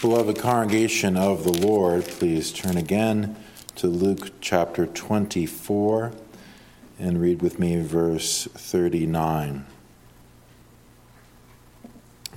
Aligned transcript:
Beloved 0.00 0.38
congregation 0.38 1.16
of 1.16 1.42
the 1.42 1.50
Lord, 1.50 2.04
please 2.04 2.52
turn 2.52 2.76
again 2.76 3.34
to 3.74 3.88
Luke 3.88 4.30
chapter 4.40 4.86
24 4.86 6.12
and 7.00 7.20
read 7.20 7.42
with 7.42 7.58
me 7.58 7.80
verse 7.80 8.44
39. 8.44 9.66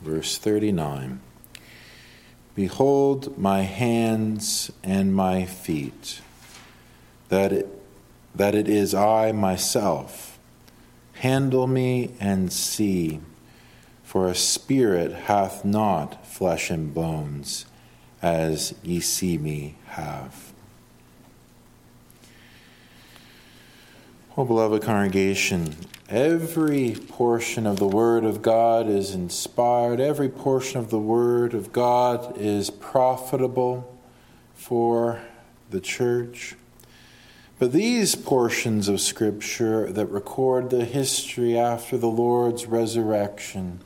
Verse 0.02 0.40
39 0.40 1.20
Behold 2.56 3.38
my 3.38 3.62
hands 3.62 4.72
and 4.84 5.14
my 5.14 5.46
feet, 5.46 6.22
that 7.30 7.54
it, 7.54 7.68
that 8.34 8.56
it 8.56 8.68
is 8.68 8.96
I 8.96 9.34
myself. 9.34 10.40
Handle 11.14 11.68
me 11.68 12.16
and 12.20 12.52
see, 12.52 13.20
for 14.12 14.28
a 14.28 14.36
spirit 14.36 15.14
hath 15.14 15.64
not 15.64 16.28
flesh 16.28 16.70
and 16.70 16.94
bones, 16.94 17.66
as 18.22 18.76
ye 18.84 19.00
see 19.00 19.38
me 19.38 19.74
have. 19.86 20.52
Oh, 24.36 24.44
beloved 24.44 24.84
congregation, 24.84 25.78
every 26.10 26.94
portion 27.08 27.66
of 27.66 27.78
the 27.78 27.88
Word 27.88 28.26
of 28.26 28.42
God 28.42 28.90
is 28.90 29.16
inspired, 29.16 30.02
every 30.02 30.28
portion 30.28 30.82
of 30.82 30.90
the 30.90 31.00
Word 31.00 31.54
of 31.54 31.72
God 31.72 32.38
is 32.38 32.70
profitable 32.70 33.98
for 34.56 35.22
the 35.70 35.80
church. 35.80 36.58
But 37.60 37.72
these 37.72 38.16
portions 38.16 38.90
of 38.90 39.00
Scripture 39.00 39.90
that 39.90 40.08
record 40.08 40.70
the 40.70 40.84
history 40.84 41.58
after 41.58 41.98
the 41.98 42.10
Lord's 42.10 42.66
resurrection 42.66 43.80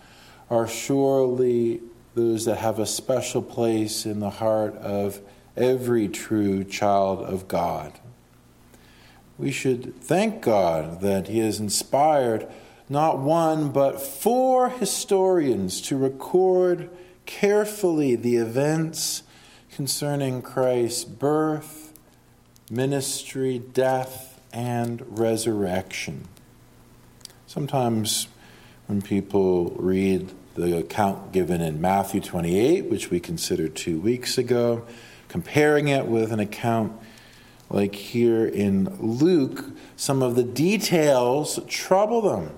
are 0.50 0.68
surely 0.68 1.82
those 2.14 2.46
that 2.46 2.58
have 2.58 2.80
a 2.80 2.86
special 2.86 3.42
place 3.42 4.06
in 4.06 4.20
the 4.20 4.30
heart 4.30 4.76
of 4.78 5.20
every 5.58 6.08
true 6.08 6.64
child 6.64 7.22
of 7.22 7.48
God. 7.48 7.94
We 9.38 9.52
should 9.52 10.02
thank 10.02 10.42
God 10.42 11.02
that 11.02 11.28
He 11.28 11.40
has 11.40 11.60
inspired 11.60 12.48
not 12.88 13.20
one 13.20 13.72
but 13.72 14.02
four 14.02 14.70
historians 14.70 15.82
to 15.82 15.98
record 15.98 16.90
carefully 17.26 18.16
the 18.16 18.38
events 18.38 19.24
concerning 19.74 20.42
Christ's 20.42 21.04
birth, 21.04 21.92
ministry, 22.70 23.60
death, 23.60 24.40
and 24.54 25.04
resurrection. 25.18 26.28
Sometimes 27.46 28.28
when 28.88 29.02
people 29.02 29.72
read 29.72 30.32
the 30.56 30.78
account 30.78 31.32
given 31.32 31.62
in 31.62 31.80
Matthew 31.80 32.22
28, 32.22 32.86
which 32.86 33.12
we 33.12 33.20
considered 33.20 33.76
two 33.76 34.00
weeks 34.00 34.38
ago, 34.38 34.86
comparing 35.28 35.90
it 35.90 36.08
with 36.08 36.32
an 36.32 36.40
account 36.40 36.94
like 37.70 37.96
here 37.96 38.46
in 38.46 38.86
Luke, 39.00 39.66
some 39.96 40.22
of 40.22 40.36
the 40.36 40.44
details 40.44 41.60
trouble 41.68 42.22
them. 42.22 42.52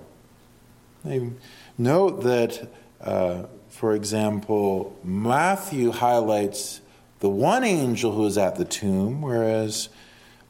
They 1.04 1.32
note 1.78 2.24
that, 2.24 2.70
uh, 3.02 3.44
for 3.70 3.94
example, 3.96 4.98
Matthew 5.04 5.92
highlights 5.92 6.82
the 7.20 7.30
one 7.30 7.64
angel 7.64 8.12
who 8.12 8.26
is 8.26 8.38
at 8.38 8.58
the 8.58 8.66
tomb, 8.66 9.22
whereas 9.22 9.90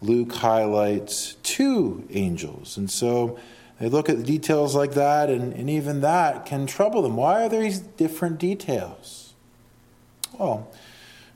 Luke 0.02 0.34
highlights 0.34 1.36
two 1.44 2.06
angels. 2.10 2.78
And 2.78 2.90
so 2.90 3.40
they 3.80 3.90
look 3.90 4.10
at 4.10 4.18
the 4.18 4.24
details 4.24 4.76
like 4.76 4.94
that, 4.94 5.30
and, 5.30 5.54
and 5.54 5.70
even 5.70 6.02
that 6.02 6.46
can 6.46 6.66
trouble 6.66 7.04
them. 7.04 7.16
Why 7.16 7.46
are 7.46 7.50
there 7.50 7.62
these 7.62 7.80
different 7.80 8.40
details? 8.40 9.34
Well, 10.38 10.68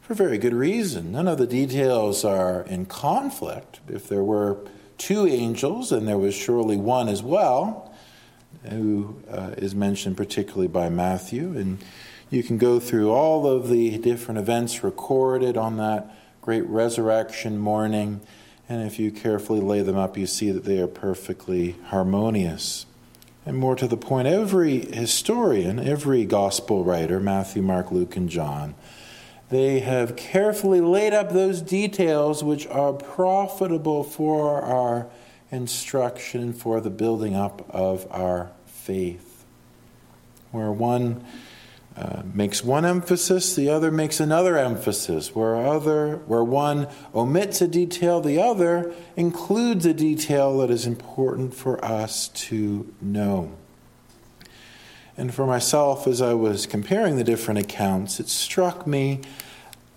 for 0.02 0.16
very 0.16 0.38
good 0.38 0.54
reason. 0.54 1.12
None 1.12 1.28
of 1.28 1.38
the 1.38 1.48
details 1.48 2.26
are 2.26 2.64
in 2.64 2.86
conflict. 2.86 3.80
If 3.88 4.08
there 4.08 4.24
were 4.24 4.58
two 4.98 5.28
angels, 5.28 5.92
and 5.92 6.08
there 6.08 6.18
was 6.18 6.34
surely 6.34 6.78
one 6.78 7.10
as 7.10 7.22
well, 7.22 7.94
who 8.70 9.16
uh, 9.30 9.52
is 9.58 9.74
mentioned 9.74 10.18
particularly 10.18 10.68
by 10.68 10.90
Matthew, 10.90 11.58
and 11.58 11.80
you 12.30 12.44
can 12.44 12.58
go 12.58 12.80
through 12.80 13.12
all 13.12 13.46
of 13.48 13.70
the 13.70 13.98
different 13.98 14.40
events 14.40 14.84
recorded 14.84 15.58
on 15.58 15.78
that 15.78 16.16
great 16.42 16.66
resurrection 16.66 17.58
morning 17.58 18.22
and 18.70 18.82
if 18.84 19.00
you 19.00 19.12
carefully 19.12 19.60
lay 19.60 19.82
them 19.82 19.98
up, 19.98 20.18
you 20.18 20.26
see 20.26 20.52
that 20.52 20.64
they 20.64 20.80
are 20.80 20.88
perfectly 20.88 21.76
harmonious. 21.88 22.86
And 23.46 23.58
more 23.58 23.76
to 23.76 23.88
the 23.88 23.98
point, 23.98 24.28
every 24.28 24.86
historian, 24.94 25.80
every 25.80 26.26
gospel 26.26 26.84
writer, 26.84 27.20
Matthew, 27.20 27.62
Mark, 27.62 27.92
Luke, 27.92 28.16
and 28.16 28.30
John, 28.30 28.76
they 29.50 29.80
have 29.80 30.16
carefully 30.16 30.80
laid 30.80 31.14
up 31.14 31.32
those 31.32 31.62
details 31.62 32.44
which 32.44 32.66
are 32.68 32.94
profitable 32.94 34.04
for 34.04 34.62
our 34.62 35.08
instruction, 35.52 36.54
for 36.54 36.80
the 36.80 36.90
building 36.90 37.36
up 37.36 37.70
of 37.70 38.08
our 38.10 38.52
faith. 38.66 39.44
Where 40.52 40.72
one 40.72 41.26
uh, 41.96 42.24
makes 42.34 42.64
one 42.64 42.86
emphasis, 42.86 43.54
the 43.54 43.70
other 43.70 43.92
makes 43.92 44.20
another 44.20 44.58
emphasis. 44.58 45.36
Where 45.36 45.56
other, 45.58 46.18
where 46.26 46.44
one 46.44 46.88
omits 47.14 47.62
a 47.62 47.68
detail, 47.68 48.22
the 48.22 48.42
other 48.42 48.94
includes 49.18 49.86
a 49.86 49.94
detail 49.94 50.58
that 50.60 50.72
is 50.72 50.86
important 50.86 51.54
for 51.54 51.84
us 51.84 52.30
to 52.30 52.94
know. 53.02 53.52
And 55.18 55.34
for 55.34 55.46
myself, 55.46 56.08
as 56.08 56.22
I 56.22 56.34
was 56.34 56.66
comparing 56.66 57.18
the 57.18 57.24
different 57.24 57.60
accounts, 57.60 58.20
it 58.20 58.30
struck 58.30 58.88
me 58.88 59.20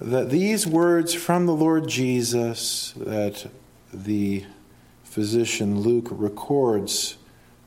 that 0.01 0.31
these 0.31 0.67
words 0.67 1.15
from 1.15 1.47
the 1.47 1.55
Lord 1.55 1.89
Jesus 1.89 2.93
that 2.97 3.49
the 3.93 4.45
physician 5.05 5.81
Luke 5.81 6.09
records 6.11 7.17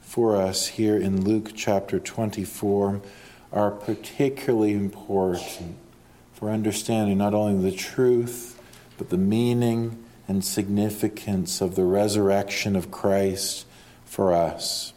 for 0.01 0.35
us 0.35 0.67
here 0.67 0.97
in 0.97 1.23
Luke 1.23 1.51
chapter 1.55 1.99
24 1.99 3.01
are 3.51 3.71
particularly 3.71 4.73
important 4.73 5.77
for 6.33 6.49
understanding 6.49 7.17
not 7.17 7.33
only 7.33 7.69
the 7.69 7.75
truth, 7.75 8.59
but 8.97 9.09
the 9.09 9.17
meaning 9.17 10.03
and 10.27 10.43
significance 10.43 11.61
of 11.61 11.75
the 11.75 11.83
resurrection 11.83 12.75
of 12.75 12.91
Christ 12.91 13.65
for 14.05 14.33
us. 14.33 14.93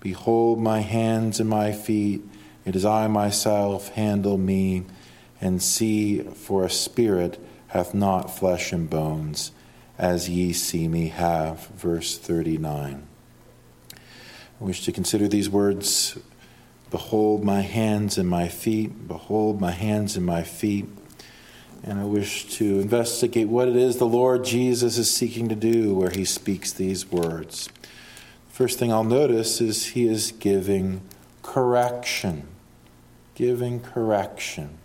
Behold 0.00 0.60
my 0.60 0.80
hands 0.80 1.40
and 1.40 1.48
my 1.48 1.72
feet, 1.72 2.22
it 2.64 2.76
is 2.76 2.84
I 2.84 3.06
myself, 3.06 3.88
handle 3.90 4.36
me, 4.36 4.84
and 5.40 5.62
see, 5.62 6.20
for 6.20 6.64
a 6.64 6.70
spirit 6.70 7.40
hath 7.68 7.94
not 7.94 8.36
flesh 8.36 8.72
and 8.72 8.88
bones, 8.88 9.52
as 9.98 10.28
ye 10.28 10.52
see 10.52 10.88
me 10.88 11.08
have. 11.08 11.66
Verse 11.68 12.18
39. 12.18 13.06
I 13.92 14.64
wish 14.64 14.84
to 14.84 14.92
consider 14.92 15.28
these 15.28 15.50
words 15.50 16.18
Behold 16.90 17.44
my 17.44 17.62
hands 17.62 18.18
and 18.18 18.28
my 18.28 18.48
feet. 18.48 19.08
Behold 19.08 19.60
my 19.60 19.72
hands 19.72 20.16
and 20.16 20.24
my 20.24 20.42
feet. 20.42 20.86
And 21.82 22.00
I 22.00 22.04
wish 22.04 22.46
to 22.56 22.80
investigate 22.80 23.48
what 23.48 23.68
it 23.68 23.76
is 23.76 23.98
the 23.98 24.06
Lord 24.06 24.44
Jesus 24.44 24.98
is 24.98 25.10
seeking 25.10 25.48
to 25.48 25.54
do 25.54 25.94
where 25.94 26.10
he 26.10 26.24
speaks 26.24 26.72
these 26.72 27.10
words. 27.10 27.68
First 28.48 28.78
thing 28.78 28.92
I'll 28.92 29.04
notice 29.04 29.60
is 29.60 29.88
he 29.88 30.06
is 30.06 30.32
giving 30.32 31.02
correction. 31.42 32.46
Giving 33.34 33.80
correction. 33.80 34.78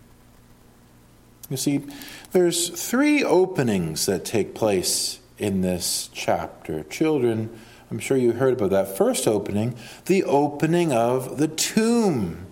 You 1.48 1.56
see, 1.56 1.84
there's 2.32 2.68
three 2.68 3.24
openings 3.24 4.06
that 4.06 4.24
take 4.24 4.54
place 4.54 5.20
in 5.38 5.60
this 5.60 6.08
chapter. 6.12 6.82
Children, 6.84 7.58
I'm 7.92 7.98
sure 7.98 8.16
you 8.16 8.32
heard 8.32 8.54
about 8.54 8.70
that 8.70 8.96
first 8.96 9.28
opening, 9.28 9.76
the 10.06 10.24
opening 10.24 10.94
of 10.94 11.36
the 11.36 11.46
tomb. 11.46 12.46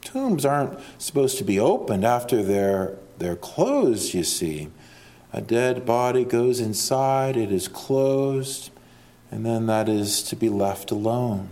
Tombs 0.00 0.44
aren't 0.44 0.80
supposed 0.98 1.38
to 1.38 1.44
be 1.44 1.60
opened 1.60 2.04
after 2.04 2.42
they're, 2.42 2.96
they're 3.16 3.36
closed, 3.36 4.14
you 4.14 4.24
see. 4.24 4.66
A 5.32 5.40
dead 5.40 5.86
body 5.86 6.24
goes 6.24 6.58
inside, 6.58 7.36
it 7.36 7.52
is 7.52 7.68
closed, 7.68 8.72
and 9.30 9.46
then 9.46 9.66
that 9.66 9.88
is 9.88 10.24
to 10.24 10.34
be 10.34 10.48
left 10.48 10.90
alone. 10.90 11.50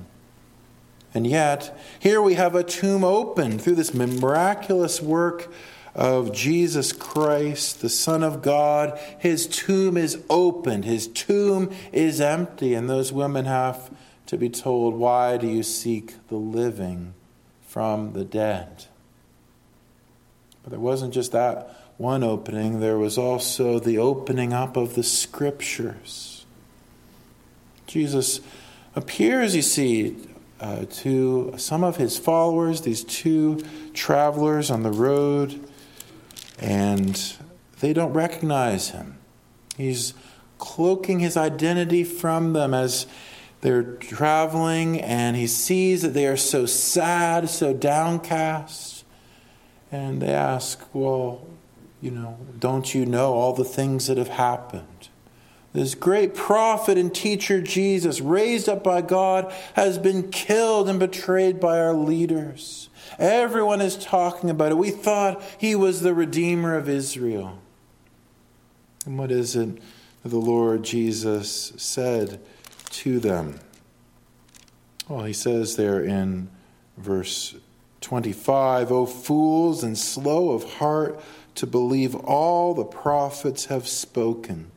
And 1.15 1.25
yet, 1.25 1.79
here 2.01 2.21
we 2.21 2.35
have 2.35 2.57
a 2.57 2.65
tomb 2.65 3.05
opened 3.05 3.63
through 3.63 3.77
this 3.77 3.95
miraculous 3.95 5.01
work 5.01 5.49
of 5.99 6.33
Jesus 6.33 6.93
Christ, 6.93 7.81
the 7.81 7.89
Son 7.89 8.23
of 8.23 8.41
God. 8.41 8.97
His 9.19 9.49
tomb 9.49 9.97
is 9.97 10.23
opened, 10.31 10.85
his 10.85 11.09
tomb 11.09 11.73
is 11.93 12.21
empty, 12.21 12.73
and 12.73 12.89
those 12.89 13.13
women 13.13 13.47
have 13.47 13.91
to 14.27 14.39
be 14.39 14.49
told, 14.49 14.95
Why 14.95 15.37
do 15.37 15.49
you 15.49 15.65
seek 15.65 16.15
the 16.29 16.37
living 16.37 17.15
from 17.67 18.13
the 18.13 18.25
dead? 18.25 18.85
But 20.63 20.71
there 20.71 20.79
wasn't 20.79 21.13
just 21.13 21.33
that 21.33 21.75
one 21.97 22.23
opening, 22.23 22.79
there 22.79 22.97
was 22.97 23.19
also 23.19 23.81
the 23.81 23.99
opening 23.99 24.53
up 24.53 24.77
of 24.77 24.95
the 24.95 25.03
scriptures. 25.03 26.47
Jesus 27.89 28.41
appears, 28.95 29.57
you 29.57 29.63
see, 29.63 30.17
uh, 30.61 30.85
to 30.91 31.55
some 31.57 31.83
of 31.83 31.97
his 31.97 32.17
followers, 32.17 32.83
these 32.83 33.03
two 33.03 33.61
travelers 33.95 34.71
on 34.71 34.85
the 34.85 34.93
road 34.93 35.68
and 36.61 37.35
they 37.81 37.93
don't 37.93 38.13
recognize 38.13 38.91
him. 38.91 39.19
He's 39.77 40.15
cloaking 40.59 41.21
his 41.21 41.37
identity 41.37 42.05
from 42.05 42.53
them 42.53 42.75
as 42.75 43.07
they're 43.61 43.83
traveling, 43.83 45.01
and 45.01 45.37
he 45.37 45.47
sees 45.47 46.03
that 46.03 46.15
they 46.15 46.27
are 46.27 46.37
so 46.37 46.67
sad, 46.67 47.49
so 47.49 47.73
downcast. 47.73 49.05
And 49.91 50.21
they 50.21 50.33
ask, 50.33 50.83
Well, 50.93 51.47
you 52.01 52.11
know, 52.11 52.39
don't 52.59 52.95
you 52.95 53.07
know 53.07 53.33
all 53.35 53.53
the 53.53 53.65
things 53.65 54.07
that 54.07 54.19
have 54.19 54.29
happened? 54.29 55.09
This 55.73 55.95
great 55.95 56.35
prophet 56.35 56.97
and 56.97 57.15
teacher 57.15 57.61
Jesus, 57.61 58.21
raised 58.21 58.69
up 58.69 58.83
by 58.83 59.03
God, 59.03 59.53
has 59.75 59.99
been 59.99 60.31
killed 60.31 60.89
and 60.89 60.99
betrayed 60.99 61.61
by 61.61 61.79
our 61.79 61.95
leaders. 61.95 62.88
Everyone 63.19 63.81
is 63.81 63.97
talking 63.97 64.51
about 64.51 64.73
it. 64.73 64.79
We 64.79 64.91
thought 64.91 65.43
he 65.59 65.75
was 65.75 66.01
the 66.01 66.15
Redeemer 66.15 66.77
of 66.77 66.89
Israel. 66.89 67.59
And 69.07 69.19
what 69.19 69.31
is 69.31 69.57
it 69.57 69.81
that 70.23 70.29
the 70.29 70.39
Lord 70.39 70.83
Jesus 70.83 71.73
said 71.77 72.41
to 72.91 73.19
them? 73.19 73.61
Well, 75.09 75.25
he 75.25 75.33
says 75.33 75.77
there 75.77 76.03
in 76.03 76.51
verse 76.97 77.55
25, 78.01 78.93
O 78.93 79.07
fools 79.07 79.83
and 79.83 79.97
slow 79.97 80.51
of 80.51 80.75
heart 80.75 81.21
to 81.55 81.67
believe 81.67 82.15
all 82.15 82.75
the 82.75 82.85
prophets 82.85 83.67
have 83.67 83.89
spoken. 83.89 84.71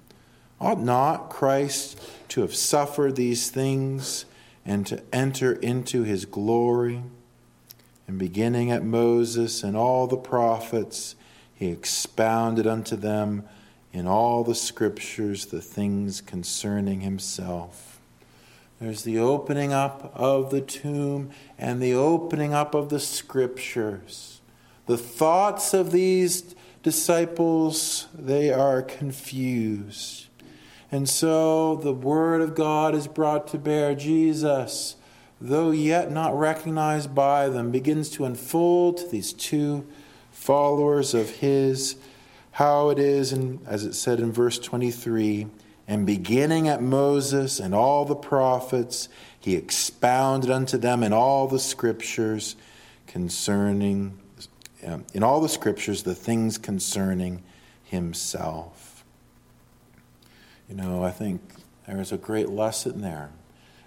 Ought 0.60 0.82
not 0.82 1.30
Christ 1.30 2.00
to 2.30 2.42
have 2.42 2.56
suffered 2.56 3.16
these 3.16 3.50
things 3.50 4.26
and 4.66 4.86
to 4.88 5.02
enter 5.12 5.54
into 5.54 6.04
his 6.04 6.26
glory? 6.26 7.04
And 8.12 8.20
beginning 8.20 8.72
at 8.72 8.84
Moses 8.84 9.64
and 9.64 9.78
all 9.78 10.06
the 10.06 10.18
prophets, 10.18 11.16
he 11.56 11.68
expounded 11.68 12.68
unto 12.68 12.98
them 12.98 13.46
in 13.94 14.06
all 14.06 14.44
the 14.44 14.54
scriptures 14.54 15.46
the 15.46 15.62
things 15.62 16.20
concerning 16.20 17.00
himself. 17.00 18.02
There's 18.82 19.04
the 19.04 19.18
opening 19.18 19.72
up 19.72 20.12
of 20.14 20.52
the 20.52 20.60
tomb 20.60 21.30
and 21.58 21.82
the 21.82 21.94
opening 21.94 22.54
up 22.54 22.76
of 22.76 22.90
the 22.90 23.00
scriptures. 23.00 24.42
The 24.88 24.98
thoughts 24.98 25.74
of 25.74 25.94
these 25.94 26.54
disciples, 26.84 28.10
they 28.14 28.52
are 28.52 28.82
confused. 28.82 30.28
And 30.92 31.08
so 31.08 31.78
the 31.78 31.94
Word 31.94 32.42
of 32.42 32.56
God 32.56 32.94
is 32.94 33.08
brought 33.08 33.48
to 33.48 33.58
bear. 33.58 33.96
Jesus, 33.96 34.98
though 35.42 35.72
yet 35.72 36.12
not 36.12 36.38
recognized 36.38 37.14
by 37.16 37.50
them, 37.50 37.72
begins 37.72 38.10
to 38.12 38.26
unfold 38.26 38.98
to 38.98 39.08
these 39.08 39.34
two 39.34 39.86
followers 40.32 41.14
of 41.14 41.30
His 41.30 41.96
how 42.52 42.90
it 42.90 43.00
is, 43.00 43.32
and 43.32 43.66
as 43.66 43.86
it 43.86 43.94
said 43.94 44.20
in 44.20 44.32
verse 44.32 44.60
23, 44.60 45.48
and 45.88 46.06
beginning 46.06 46.68
at 46.68 46.82
Moses 46.82 47.60
and 47.60 47.74
all 47.74 48.06
the 48.06 48.16
prophets, 48.16 49.10
he 49.40 49.56
expounded 49.56 50.52
unto 50.52 50.78
them 50.78 51.02
in 51.02 51.14
all 51.14 51.48
the 51.48 51.60
scriptures 51.60 52.56
concerning, 53.08 54.20
um, 54.86 55.06
in 55.14 55.24
all 55.24 55.42
the 55.42 55.50
scriptures, 55.50 56.04
the 56.04 56.16
things 56.16 56.58
concerning 56.58 57.42
himself. 57.84 59.04
You 60.70 60.76
know, 60.76 61.04
I 61.04 61.12
think 61.12 61.42
there 61.88 62.00
is 62.00 62.12
a 62.12 62.18
great 62.18 62.50
lesson 62.50 63.02
there. 63.02 63.32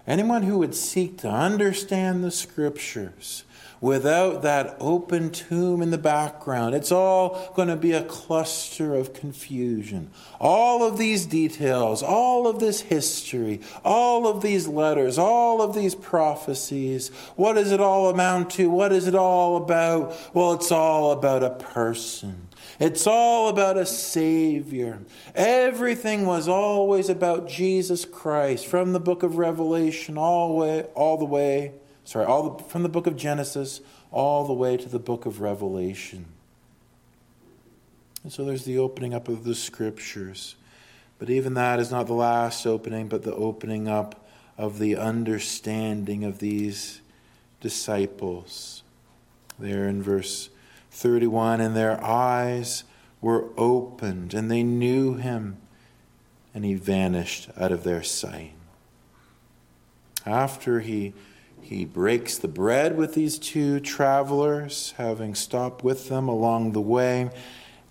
Anyone 0.07 0.43
who 0.43 0.59
would 0.59 0.75
seek 0.75 1.17
to 1.19 1.29
understand 1.29 2.23
the 2.23 2.31
scriptures 2.31 3.43
without 3.85 4.41
that 4.41 4.75
open 4.79 5.29
tomb 5.29 5.79
in 5.79 5.91
the 5.91 5.97
background, 5.97 6.73
it's 6.73 6.91
all 6.91 7.53
going 7.55 7.67
to 7.67 7.75
be 7.75 7.91
a 7.91 8.03
cluster 8.03 8.95
of 8.95 9.13
confusion. 9.13 10.09
All 10.39 10.83
of 10.83 10.97
these 10.97 11.27
details, 11.27 12.01
all 12.01 12.47
of 12.47 12.59
this 12.59 12.81
history, 12.81 13.61
all 13.83 14.25
of 14.25 14.41
these 14.41 14.67
letters, 14.67 15.19
all 15.19 15.61
of 15.61 15.75
these 15.75 15.93
prophecies, 15.93 17.09
what 17.35 17.53
does 17.53 17.71
it 17.71 17.79
all 17.79 18.09
amount 18.09 18.49
to? 18.51 18.71
What 18.71 18.91
is 18.91 19.05
it 19.05 19.13
all 19.13 19.55
about? 19.57 20.15
Well, 20.33 20.53
it's 20.53 20.71
all 20.71 21.11
about 21.11 21.43
a 21.43 21.51
person. 21.51 22.47
It's 22.79 23.05
all 23.05 23.49
about 23.49 23.77
a 23.77 23.85
Savior. 23.85 24.97
Everything 25.35 26.25
was 26.25 26.47
always 26.47 27.07
about 27.07 27.47
Jesus 27.47 28.03
Christ 28.03 28.65
from 28.65 28.93
the 28.93 28.99
book 28.99 29.21
of 29.21 29.37
Revelation 29.37 30.17
all 30.17 30.47
the 30.47 30.53
way, 30.55 30.81
all 30.95 31.19
the 31.19 31.25
way 31.25 31.73
sorry, 32.05 32.25
all 32.25 32.51
the, 32.51 32.63
from 32.63 32.83
the 32.83 32.89
book 32.89 33.07
of 33.07 33.17
Genesis 33.17 33.81
all 34.11 34.47
the 34.47 34.53
way 34.53 34.77
to 34.77 34.87
the 34.87 34.99
book 34.99 35.25
of 35.25 35.41
Revelation. 35.41 36.25
And 38.23 38.31
so 38.31 38.45
there's 38.45 38.65
the 38.65 38.77
opening 38.77 39.13
up 39.13 39.27
of 39.27 39.43
the 39.43 39.53
scriptures. 39.53 40.55
But 41.19 41.29
even 41.29 41.53
that 41.55 41.79
is 41.79 41.91
not 41.91 42.07
the 42.07 42.13
last 42.13 42.65
opening, 42.65 43.07
but 43.07 43.23
the 43.23 43.35
opening 43.35 43.87
up 43.87 44.27
of 44.57 44.79
the 44.79 44.95
understanding 44.95 46.23
of 46.23 46.39
these 46.39 47.01
disciples. 47.61 48.83
There 49.59 49.87
in 49.87 50.01
verse 50.01 50.49
31 50.91 51.61
and 51.61 51.75
their 51.75 52.01
eyes 52.03 52.83
were 53.21 53.49
opened 53.57 54.33
and 54.33 54.49
they 54.49 54.63
knew 54.63 55.15
him 55.15 55.57
and 56.53 56.63
he 56.63 56.73
vanished 56.73 57.49
out 57.57 57.71
of 57.71 57.83
their 57.83 58.03
sight 58.03 58.53
after 60.25 60.79
he 60.79 61.13
he 61.65 61.83
breaks 61.85 62.37
the 62.37 62.47
bread 62.47 62.95
with 62.95 63.15
these 63.15 63.39
two 63.39 63.79
travelers 63.79 64.93
having 64.97 65.33
stopped 65.35 65.83
with 65.83 66.09
them 66.09 66.27
along 66.27 66.71
the 66.71 66.81
way 66.81 67.29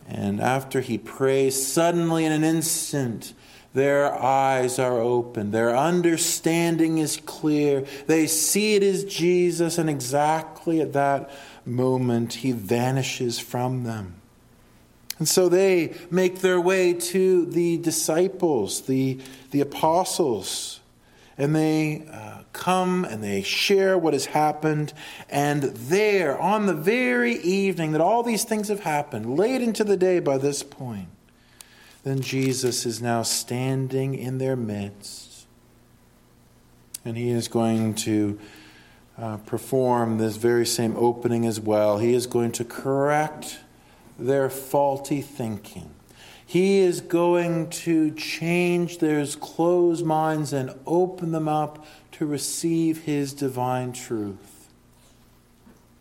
and 0.07 0.41
after 0.41 0.81
he 0.81 0.97
prays 0.97 1.67
suddenly 1.67 2.25
in 2.25 2.33
an 2.33 2.45
instant 2.45 3.35
their 3.75 4.15
eyes 4.15 4.79
are 4.79 5.01
open. 5.01 5.51
Their 5.51 5.77
understanding 5.77 6.99
is 6.99 7.17
clear. 7.17 7.85
They 8.07 8.29
see 8.29 8.77
it 8.77 8.85
is 8.85 9.05
Jesus, 9.05 9.79
and 9.79 9.91
exactly 9.91 10.81
at 10.81 10.93
that 10.93 11.29
moment, 11.67 12.35
he 12.35 12.53
vanishes 12.53 13.41
from 13.41 13.83
them. 13.83 14.15
And 15.19 15.29
so 15.29 15.49
they 15.49 15.95
make 16.09 16.41
their 16.41 16.61
way 16.61 16.93
to 16.93 17.47
the 17.47 17.79
disciples, 17.79 18.83
the, 18.83 19.21
the 19.51 19.61
apostles, 19.61 20.81
and 21.37 21.55
they 21.55 22.07
uh, 22.11 22.43
come 22.53 23.05
and 23.05 23.23
they 23.23 23.43
share 23.43 23.99
what 23.99 24.13
has 24.13 24.27
happened. 24.27 24.93
And 25.29 25.63
there, 25.63 26.41
on 26.41 26.67
the 26.67 26.75
very 26.75 27.37
evening 27.37 27.93
that 27.93 28.01
all 28.01 28.23
these 28.23 28.45
things 28.45 28.69
have 28.69 28.81
happened, 28.81 29.37
late 29.37 29.61
into 29.61 29.85
the 29.85 29.97
day 29.97 30.21
by 30.21 30.39
this 30.39 30.63
point, 30.63 31.09
then 32.05 32.21
Jesus 32.21 32.87
is 32.87 33.01
now 33.01 33.23
standing 33.23 34.15
in 34.15 34.39
their 34.39 34.57
midst. 34.57 35.47
And 37.05 37.17
he 37.17 37.31
is 37.31 37.49
going 37.49 37.95
to 37.95 38.39
uh, 39.19 39.39
perform 39.39 40.19
this 40.19 40.37
very 40.37 40.67
same 40.67 40.97
opening 40.97 41.47
as 41.47 41.61
well. 41.61 41.99
He 41.99 42.15
is 42.15 42.27
going 42.27 42.53
to 42.53 42.65
correct 42.65 43.59
their 44.19 44.49
faulty 44.51 45.21
thinking. 45.21 45.94
He 46.47 46.79
is 46.79 47.01
going 47.01 47.71
to 47.71 48.11
change 48.13 48.99
their 48.99 49.27
closed 49.27 50.05
minds 50.05 50.53
and 50.53 50.75
open 50.87 51.33
them 51.33 51.49
up 51.49 51.87
to 52.13 52.27
receive 52.27 53.03
his 53.03 53.33
divine 53.33 53.93
truth 53.93 54.55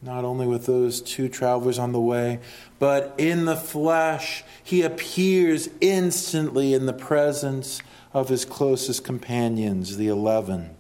not 0.03 0.25
only 0.25 0.45
with 0.45 0.65
those 0.65 1.01
two 1.01 1.29
travelers 1.29 1.79
on 1.79 1.93
the 1.93 1.99
way, 1.99 2.39
but 2.77 3.15
in 3.17 3.45
the 3.45 3.55
flesh, 3.55 4.43
he 4.61 4.81
appears 4.81 5.69
instantly 5.79 6.73
in 6.73 6.85
the 6.85 6.93
presence 6.93 7.81
of 8.11 8.29
his 8.29 8.43
closest 8.43 9.03
companions, 9.03 9.97
the 9.97 10.09
eleven. 10.09 10.75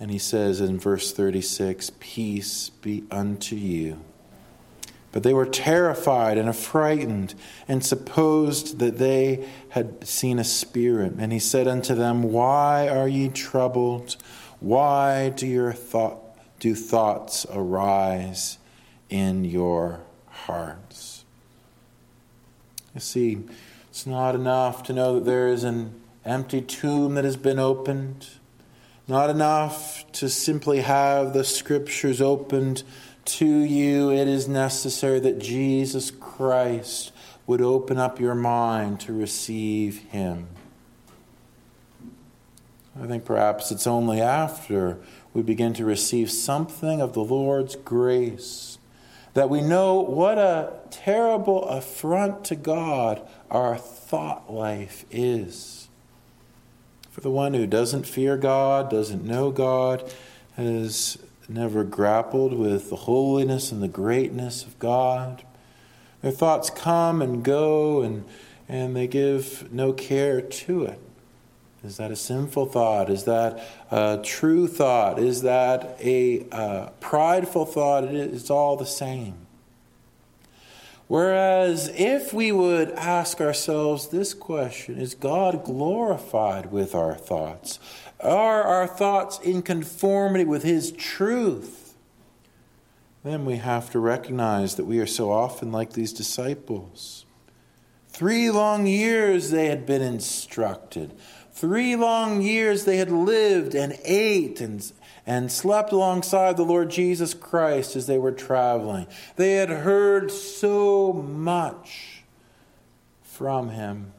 And 0.00 0.10
he 0.10 0.18
says 0.18 0.60
in 0.60 0.80
verse 0.80 1.12
36 1.12 1.92
Peace 2.00 2.70
be 2.70 3.04
unto 3.10 3.54
you. 3.54 4.00
But 5.12 5.22
they 5.22 5.34
were 5.34 5.46
terrified 5.46 6.38
and 6.38 6.48
affrighted 6.48 7.34
and 7.68 7.84
supposed 7.84 8.78
that 8.78 8.98
they 8.98 9.46
had 9.70 10.06
seen 10.06 10.38
a 10.38 10.44
spirit. 10.44 11.14
And 11.18 11.32
he 11.32 11.38
said 11.38 11.68
unto 11.68 11.94
them, 11.94 12.22
Why 12.22 12.88
are 12.88 13.08
ye 13.08 13.28
troubled? 13.28 14.16
Why 14.58 15.28
do 15.28 15.46
your 15.46 15.72
thoughts 15.72 16.22
do 16.62 16.76
thoughts 16.76 17.44
arise 17.52 18.56
in 19.10 19.44
your 19.44 19.98
hearts. 20.28 21.24
You 22.94 23.00
see, 23.00 23.40
it's 23.90 24.06
not 24.06 24.36
enough 24.36 24.84
to 24.84 24.92
know 24.92 25.14
that 25.14 25.24
there 25.24 25.48
is 25.48 25.64
an 25.64 26.00
empty 26.24 26.62
tomb 26.62 27.16
that 27.16 27.24
has 27.24 27.36
been 27.36 27.58
opened, 27.58 28.28
not 29.08 29.28
enough 29.28 30.04
to 30.12 30.28
simply 30.28 30.82
have 30.82 31.32
the 31.32 31.42
scriptures 31.42 32.20
opened 32.20 32.84
to 33.24 33.46
you. 33.46 34.10
It 34.10 34.28
is 34.28 34.48
necessary 34.48 35.20
that 35.20 35.38
Jesus 35.38 36.10
Christ 36.10 37.12
would 37.46 37.60
open 37.60 37.98
up 37.98 38.20
your 38.20 38.34
mind 38.34 39.00
to 39.00 39.12
receive 39.12 39.98
Him. 40.10 40.48
I 43.00 43.06
think 43.06 43.24
perhaps 43.24 43.70
it's 43.70 43.86
only 43.86 44.20
after 44.20 44.98
we 45.32 45.42
begin 45.42 45.72
to 45.74 45.84
receive 45.84 46.30
something 46.30 47.00
of 47.00 47.14
the 47.14 47.24
Lord's 47.24 47.76
grace 47.76 48.78
that 49.34 49.48
we 49.48 49.62
know 49.62 49.94
what 50.00 50.36
a 50.36 50.74
terrible 50.90 51.64
affront 51.64 52.44
to 52.44 52.54
God 52.54 53.22
our 53.50 53.78
thought 53.78 54.52
life 54.52 55.06
is. 55.10 55.88
For 57.10 57.22
the 57.22 57.30
one 57.30 57.54
who 57.54 57.66
doesn't 57.66 58.06
fear 58.06 58.36
God, 58.36 58.90
doesn't 58.90 59.24
know 59.24 59.50
God, 59.50 60.10
has 60.56 61.18
never 61.48 61.84
grappled 61.84 62.54
with 62.54 62.90
the 62.90 62.96
holiness 62.96 63.72
and 63.72 63.82
the 63.82 63.88
greatness 63.88 64.64
of 64.64 64.78
God. 64.78 65.44
Their 66.22 66.32
thoughts 66.32 66.70
come 66.70 67.20
and 67.20 67.42
go, 67.44 68.02
and, 68.02 68.24
and 68.68 68.94
they 68.94 69.06
give 69.06 69.72
no 69.72 69.92
care 69.92 70.40
to 70.40 70.84
it. 70.84 71.00
Is 71.84 71.96
that 71.96 72.12
a 72.12 72.16
sinful 72.16 72.66
thought? 72.66 73.10
Is 73.10 73.24
that 73.24 73.60
a 73.90 74.20
true 74.22 74.68
thought? 74.68 75.18
Is 75.18 75.42
that 75.42 75.96
a 76.00 76.90
prideful 77.00 77.66
thought? 77.66 78.04
It's 78.04 78.50
all 78.50 78.76
the 78.76 78.86
same. 78.86 79.34
Whereas 81.08 81.88
if 81.94 82.32
we 82.32 82.52
would 82.52 82.92
ask 82.92 83.40
ourselves 83.40 84.08
this 84.08 84.32
question 84.32 84.98
Is 84.98 85.14
God 85.14 85.64
glorified 85.64 86.72
with 86.72 86.94
our 86.94 87.14
thoughts? 87.14 87.78
Are 88.22 88.62
our 88.62 88.86
thoughts 88.86 89.38
in 89.40 89.62
conformity 89.62 90.44
with 90.44 90.62
His 90.62 90.92
truth? 90.92 91.94
Then 93.24 93.44
we 93.44 93.56
have 93.56 93.90
to 93.90 94.00
recognize 94.00 94.74
that 94.76 94.84
we 94.84 94.98
are 94.98 95.06
so 95.06 95.30
often 95.30 95.70
like 95.70 95.92
these 95.92 96.12
disciples. 96.12 97.24
Three 98.08 98.50
long 98.50 98.86
years 98.86 99.50
they 99.50 99.66
had 99.66 99.86
been 99.86 100.02
instructed. 100.02 101.14
Three 101.52 101.96
long 101.96 102.42
years 102.42 102.84
they 102.84 102.96
had 102.96 103.10
lived 103.10 103.74
and 103.74 103.96
ate 104.04 104.60
and, 104.60 104.90
and 105.26 105.52
slept 105.52 105.92
alongside 105.92 106.56
the 106.56 106.64
Lord 106.64 106.90
Jesus 106.90 107.34
Christ 107.34 107.94
as 107.94 108.06
they 108.06 108.18
were 108.18 108.32
traveling. 108.32 109.06
They 109.36 109.54
had 109.54 109.70
heard 109.70 110.30
so 110.30 111.12
much 111.12 112.24
from 113.22 113.70
him. 113.70 114.12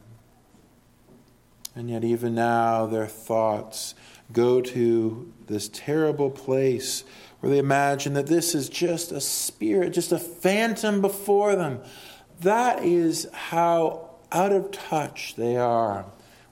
And 1.75 1.89
yet, 1.89 2.03
even 2.03 2.35
now, 2.35 2.85
their 2.85 3.07
thoughts 3.07 3.95
go 4.31 4.61
to 4.61 5.31
this 5.47 5.69
terrible 5.69 6.29
place 6.29 7.03
where 7.39 7.51
they 7.51 7.57
imagine 7.57 8.13
that 8.13 8.27
this 8.27 8.55
is 8.55 8.69
just 8.69 9.11
a 9.11 9.19
spirit, 9.19 9.91
just 9.91 10.11
a 10.11 10.19
phantom 10.19 11.01
before 11.01 11.55
them. 11.55 11.81
That 12.41 12.83
is 12.83 13.27
how 13.33 14.11
out 14.31 14.51
of 14.51 14.71
touch 14.71 15.35
they 15.35 15.57
are 15.57 16.05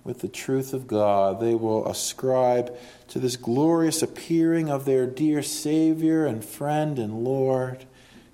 with 0.04 0.20
the 0.20 0.28
truth 0.28 0.74
of 0.74 0.88
God. 0.88 1.40
They 1.40 1.56
will 1.56 1.88
ascribe 1.88 2.76
to 3.10 3.20
this 3.20 3.38
glorious 3.38 4.02
appearing 4.02 4.70
of 4.70 4.86
their 4.86 5.08
dear 5.08 5.42
Savior 5.42 6.26
and 6.26 6.44
friend 6.44 7.00
and 7.00 7.24
Lord, 7.24 7.86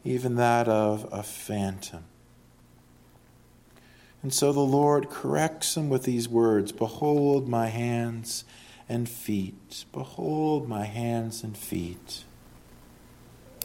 even 0.04 0.36
that 0.36 0.68
of 0.68 1.08
a 1.12 1.24
phantom. 1.24 2.06
And 4.28 4.34
so 4.34 4.52
the 4.52 4.60
Lord 4.60 5.10
corrects 5.10 5.76
them 5.76 5.88
with 5.88 6.04
these 6.04 6.28
words 6.28 6.74
Behold 6.74 7.48
my 7.48 7.68
hands 7.68 8.44
and 8.90 9.08
feet. 9.08 9.86
Behold 9.94 10.68
my 10.68 10.84
hands 10.84 11.46
and 11.46 11.56
feet. 11.56 12.26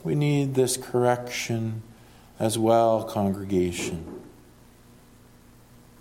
We 0.04 0.14
need 0.14 0.54
this 0.54 0.76
correction 0.76 1.82
as 2.38 2.60
well, 2.60 3.02
congregation. 3.02 4.20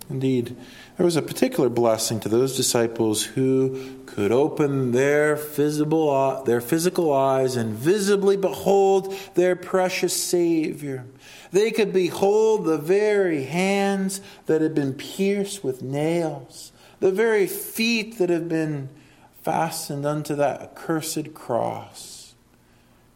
Indeed, 0.08 0.56
there 0.96 1.06
was 1.06 1.16
a 1.16 1.22
particular 1.22 1.68
blessing 1.68 2.20
to 2.20 2.28
those 2.28 2.56
disciples 2.56 3.24
who 3.24 3.96
could 4.06 4.30
open 4.30 4.92
their 4.92 5.34
visible, 5.34 6.44
their 6.44 6.60
physical 6.60 7.12
eyes 7.12 7.56
and 7.56 7.74
visibly 7.74 8.36
behold 8.36 9.12
their 9.34 9.56
precious 9.56 10.16
Savior. 10.16 11.04
They 11.52 11.70
could 11.70 11.92
behold 11.92 12.64
the 12.64 12.78
very 12.78 13.44
hands 13.44 14.20
that 14.46 14.62
had 14.62 14.74
been 14.74 14.94
pierced 14.94 15.62
with 15.62 15.82
nails, 15.82 16.72
the 17.00 17.12
very 17.12 17.46
feet 17.46 18.18
that 18.18 18.30
had 18.30 18.48
been 18.48 18.88
fastened 19.42 20.06
unto 20.06 20.34
that 20.36 20.62
accursed 20.62 21.34
cross. 21.34 22.34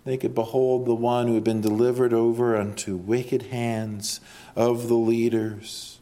They 0.05 0.17
could 0.17 0.35
behold 0.35 0.87
the 0.87 0.95
one 0.95 1.27
who 1.27 1.35
had 1.35 1.45
been 1.45 1.61
delivered 1.61 2.13
over 2.13 2.57
unto 2.57 2.97
wicked 2.97 3.43
hands 3.45 4.21
of 4.55 4.89
the 4.89 4.95
leaders 4.95 5.97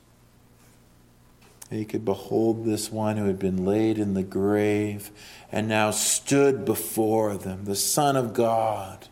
They 1.70 1.84
could 1.84 2.04
behold 2.04 2.64
this 2.64 2.92
one 2.92 3.16
who 3.16 3.26
had 3.26 3.38
been 3.38 3.64
laid 3.64 3.98
in 3.98 4.14
the 4.14 4.22
grave 4.22 5.10
and 5.50 5.66
now 5.66 5.90
stood 5.90 6.64
before 6.64 7.36
them, 7.36 7.64
the 7.64 7.74
Son 7.74 8.16
of 8.16 8.34
God, 8.34 9.08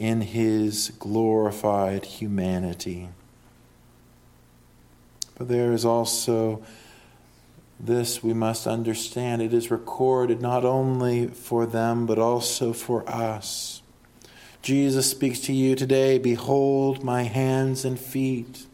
in 0.00 0.22
his 0.22 0.90
glorified 0.98 2.04
humanity. 2.04 3.10
But 5.38 5.48
there 5.48 5.72
is 5.72 5.84
also 5.84 6.64
this 7.78 8.22
we 8.22 8.32
must 8.32 8.66
understand. 8.66 9.40
It 9.40 9.54
is 9.54 9.70
recorded 9.70 10.42
not 10.42 10.64
only 10.64 11.28
for 11.28 11.66
them, 11.66 12.06
but 12.06 12.18
also 12.18 12.72
for 12.72 13.08
us. 13.08 13.80
Jesus 14.60 15.08
speaks 15.08 15.38
to 15.40 15.52
you 15.52 15.76
today 15.76 16.18
Behold 16.18 17.04
my 17.04 17.22
hands 17.22 17.84
and 17.84 17.98
feet. 17.98 18.66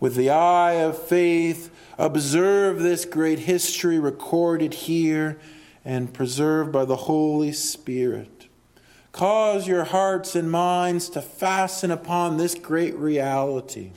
With 0.00 0.16
the 0.16 0.30
eye 0.30 0.72
of 0.72 0.98
faith, 0.98 1.70
Observe 2.00 2.78
this 2.78 3.04
great 3.04 3.40
history 3.40 3.98
recorded 3.98 4.72
here 4.72 5.38
and 5.84 6.14
preserved 6.14 6.72
by 6.72 6.86
the 6.86 6.96
Holy 6.96 7.52
Spirit. 7.52 8.39
Cause 9.12 9.66
your 9.66 9.84
hearts 9.84 10.36
and 10.36 10.50
minds 10.50 11.08
to 11.10 11.20
fasten 11.20 11.90
upon 11.90 12.36
this 12.36 12.54
great 12.54 12.94
reality 12.96 13.90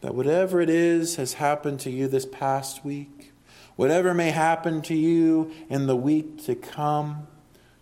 that 0.00 0.14
whatever 0.14 0.60
it 0.60 0.70
is 0.70 1.16
has 1.16 1.34
happened 1.34 1.80
to 1.80 1.90
you 1.90 2.08
this 2.08 2.24
past 2.24 2.84
week, 2.84 3.32
whatever 3.76 4.14
may 4.14 4.30
happen 4.30 4.80
to 4.82 4.94
you 4.94 5.52
in 5.68 5.86
the 5.86 5.96
week 5.96 6.42
to 6.44 6.54
come, 6.54 7.26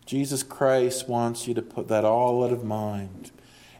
Jesus 0.05 0.43
Christ 0.43 1.09
wants 1.09 1.47
you 1.47 1.55
to 1.55 1.63
put 1.63 1.89
that 1.89 2.05
all 2.05 2.45
out 2.45 2.53
of 2.53 2.65
mind 2.65 3.31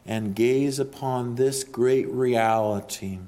and 0.05 0.35
gaze 0.35 0.79
upon 0.79 1.35
this 1.35 1.63
great 1.63 2.07
reality 2.07 3.19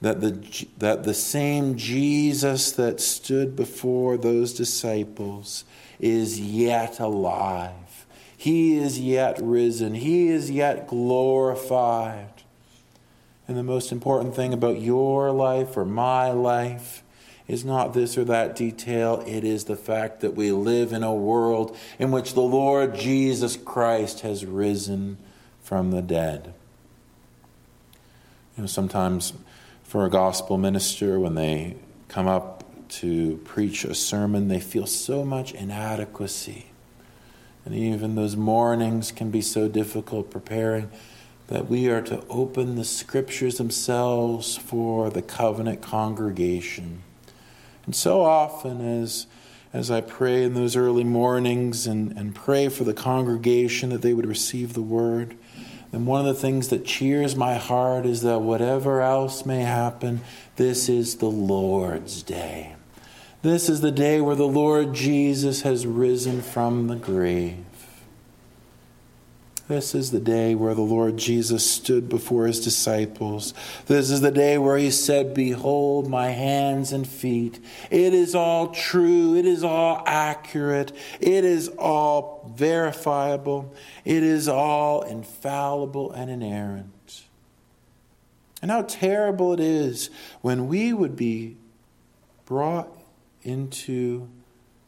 that 0.00 0.20
the, 0.20 0.66
that 0.78 1.04
the 1.04 1.14
same 1.14 1.76
Jesus 1.76 2.72
that 2.72 3.00
stood 3.00 3.56
before 3.56 4.16
those 4.16 4.54
disciples 4.54 5.64
is 5.98 6.40
yet 6.40 7.00
alive. 7.00 8.06
He 8.38 8.78
is 8.78 9.00
yet 9.00 9.40
risen. 9.42 9.94
He 9.94 10.28
is 10.28 10.48
yet 10.48 10.86
glorified. 10.86 12.44
And 13.48 13.56
the 13.56 13.64
most 13.64 13.90
important 13.90 14.36
thing 14.36 14.52
about 14.52 14.80
your 14.80 15.32
life 15.32 15.76
or 15.76 15.84
my 15.84 16.30
life 16.30 17.02
is 17.48 17.64
not 17.64 17.94
this 17.94 18.16
or 18.16 18.24
that 18.26 18.54
detail. 18.54 19.24
It 19.26 19.42
is 19.42 19.64
the 19.64 19.74
fact 19.74 20.20
that 20.20 20.36
we 20.36 20.52
live 20.52 20.92
in 20.92 21.02
a 21.02 21.12
world 21.12 21.76
in 21.98 22.12
which 22.12 22.34
the 22.34 22.40
Lord 22.40 22.94
Jesus 22.94 23.56
Christ 23.56 24.20
has 24.20 24.46
risen 24.46 25.18
from 25.60 25.90
the 25.90 26.00
dead. 26.00 26.54
You 28.56 28.62
know, 28.62 28.66
sometimes 28.68 29.32
for 29.82 30.04
a 30.04 30.10
gospel 30.10 30.58
minister 30.58 31.18
when 31.18 31.34
they 31.34 31.74
come 32.06 32.28
up 32.28 32.62
to 32.88 33.38
preach 33.38 33.84
a 33.84 33.96
sermon, 33.96 34.46
they 34.46 34.60
feel 34.60 34.86
so 34.86 35.24
much 35.24 35.54
inadequacy. 35.54 36.67
And 37.68 37.76
even 37.76 38.14
those 38.14 38.34
mornings 38.34 39.12
can 39.12 39.30
be 39.30 39.42
so 39.42 39.68
difficult 39.68 40.30
preparing 40.30 40.88
that 41.48 41.68
we 41.68 41.90
are 41.90 42.00
to 42.00 42.24
open 42.30 42.76
the 42.76 42.84
scriptures 42.84 43.58
themselves 43.58 44.56
for 44.56 45.10
the 45.10 45.20
covenant 45.20 45.82
congregation. 45.82 47.02
And 47.84 47.94
so 47.94 48.22
often 48.22 48.80
as 48.80 49.26
as 49.74 49.90
I 49.90 50.00
pray 50.00 50.44
in 50.44 50.54
those 50.54 50.76
early 50.76 51.04
mornings 51.04 51.86
and, 51.86 52.12
and 52.12 52.34
pray 52.34 52.70
for 52.70 52.84
the 52.84 52.94
congregation 52.94 53.90
that 53.90 54.00
they 54.00 54.14
would 54.14 54.24
receive 54.24 54.72
the 54.72 54.80
word, 54.80 55.36
and 55.92 56.06
one 56.06 56.26
of 56.26 56.34
the 56.34 56.40
things 56.40 56.68
that 56.68 56.86
cheers 56.86 57.36
my 57.36 57.56
heart 57.56 58.06
is 58.06 58.22
that 58.22 58.40
whatever 58.40 59.02
else 59.02 59.44
may 59.44 59.60
happen, 59.60 60.22
this 60.56 60.88
is 60.88 61.16
the 61.16 61.26
Lord's 61.26 62.22
day. 62.22 62.77
This 63.42 63.68
is 63.68 63.80
the 63.80 63.92
day 63.92 64.20
where 64.20 64.34
the 64.34 64.48
Lord 64.48 64.94
Jesus 64.94 65.62
has 65.62 65.86
risen 65.86 66.42
from 66.42 66.88
the 66.88 66.96
grave. 66.96 67.64
This 69.68 69.94
is 69.94 70.10
the 70.10 70.18
day 70.18 70.54
where 70.54 70.74
the 70.74 70.80
Lord 70.80 71.18
Jesus 71.18 71.70
stood 71.70 72.08
before 72.08 72.46
his 72.46 72.58
disciples. 72.58 73.52
This 73.86 74.10
is 74.10 74.22
the 74.22 74.30
day 74.30 74.56
where 74.56 74.78
he 74.78 74.90
said, 74.90 75.34
Behold 75.34 76.08
my 76.08 76.28
hands 76.28 76.90
and 76.90 77.06
feet. 77.06 77.60
It 77.90 78.14
is 78.14 78.34
all 78.34 78.68
true. 78.68 79.36
It 79.36 79.44
is 79.44 79.62
all 79.62 80.02
accurate. 80.06 80.92
It 81.20 81.44
is 81.44 81.68
all 81.68 82.50
verifiable. 82.56 83.74
It 84.06 84.22
is 84.22 84.48
all 84.48 85.02
infallible 85.02 86.12
and 86.12 86.30
inerrant. 86.30 87.24
And 88.62 88.70
how 88.70 88.82
terrible 88.82 89.52
it 89.52 89.60
is 89.60 90.08
when 90.40 90.66
we 90.66 90.94
would 90.94 91.14
be 91.14 91.58
brought 92.46 92.97
into 93.42 94.28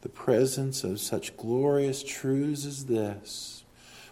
the 0.01 0.09
presence 0.09 0.83
of 0.83 0.99
such 0.99 1.37
glorious 1.37 2.03
truths 2.03 2.65
as 2.65 2.85
this 2.85 3.63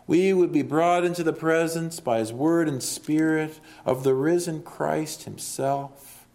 We 0.08 0.34
would 0.34 0.52
be 0.52 0.62
brought 0.62 1.04
into 1.04 1.24
the 1.24 1.34
presence 1.34 2.00
by 2.00 2.20
His 2.20 2.34
Word 2.34 2.68
and 2.68 2.82
Spirit 2.82 3.60
of 3.86 4.04
the 4.04 4.14
risen 4.14 4.64
Christ 4.64 5.24
Himself. 5.24 6.28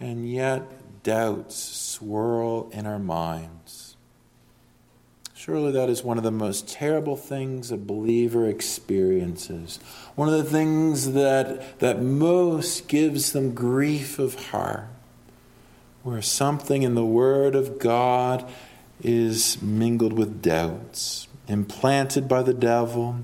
And 0.00 0.28
yet, 0.30 0.62
doubts 1.02 1.54
swirl 1.54 2.68
in 2.70 2.86
our 2.86 2.98
minds. 2.98 3.96
Surely 5.44 5.72
that 5.72 5.90
is 5.90 6.02
one 6.02 6.16
of 6.16 6.24
the 6.24 6.30
most 6.30 6.66
terrible 6.68 7.16
things 7.16 7.70
a 7.70 7.76
believer 7.76 8.48
experiences. 8.48 9.78
One 10.14 10.26
of 10.26 10.42
the 10.42 10.50
things 10.50 11.12
that, 11.12 11.78
that 11.80 12.00
most 12.00 12.88
gives 12.88 13.32
them 13.32 13.54
grief 13.54 14.18
of 14.18 14.46
heart, 14.46 14.88
where 16.04 16.22
something 16.22 16.82
in 16.82 16.94
the 16.94 17.04
Word 17.04 17.56
of 17.56 17.78
God 17.78 18.48
is 19.02 19.60
mingled 19.60 20.12
with 20.12 20.40
doubts 20.40 21.26
implanted 21.48 22.28
by 22.28 22.42
the 22.42 22.54
devil 22.54 23.16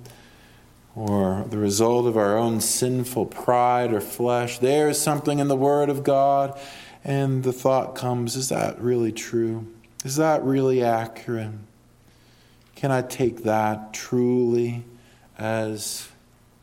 or 0.94 1.44
the 1.48 1.58
result 1.58 2.06
of 2.06 2.16
our 2.16 2.36
own 2.36 2.60
sinful 2.60 3.26
pride 3.26 3.92
or 3.92 4.00
flesh. 4.00 4.58
There 4.58 4.88
is 4.88 5.00
something 5.00 5.38
in 5.38 5.48
the 5.48 5.56
Word 5.56 5.88
of 5.88 6.02
God, 6.02 6.58
and 7.04 7.44
the 7.44 7.52
thought 7.52 7.94
comes 7.94 8.36
is 8.36 8.48
that 8.48 8.80
really 8.80 9.12
true? 9.12 9.66
Is 10.04 10.16
that 10.16 10.42
really 10.42 10.82
accurate? 10.82 11.52
Can 12.74 12.90
I 12.90 13.02
take 13.02 13.44
that 13.44 13.92
truly 13.92 14.84
as 15.38 16.08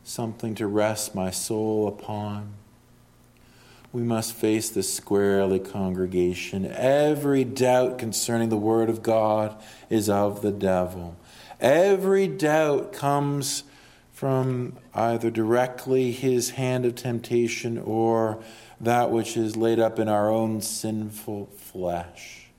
something 0.04 0.56
to 0.56 0.68
rest 0.68 1.16
my 1.16 1.32
soul 1.32 1.88
upon? 1.88 2.54
We 3.98 4.04
must 4.04 4.34
face 4.34 4.70
this 4.70 4.94
squarely, 4.94 5.58
congregation. 5.58 6.68
Every 6.72 7.44
doubt 7.44 7.98
concerning 7.98 8.50
the 8.50 8.56
Word 8.56 8.92
of 8.92 9.02
God 9.02 9.60
is 9.90 10.08
of 10.08 10.44
the 10.44 10.52
devil. 10.52 11.18
Every 11.60 12.28
doubt 12.28 12.94
comes 12.94 13.64
from 14.14 14.78
either 14.94 15.32
directly 15.32 16.12
his 16.12 16.52
hand 16.52 16.86
of 16.86 16.94
temptation 16.94 17.80
or 17.80 18.44
that 18.80 19.10
which 19.10 19.36
is 19.36 19.58
laid 19.58 19.80
up 19.80 19.98
in 19.98 20.08
our 20.08 20.30
own 20.30 20.62
sinful 20.62 21.48
flesh. 21.58 22.50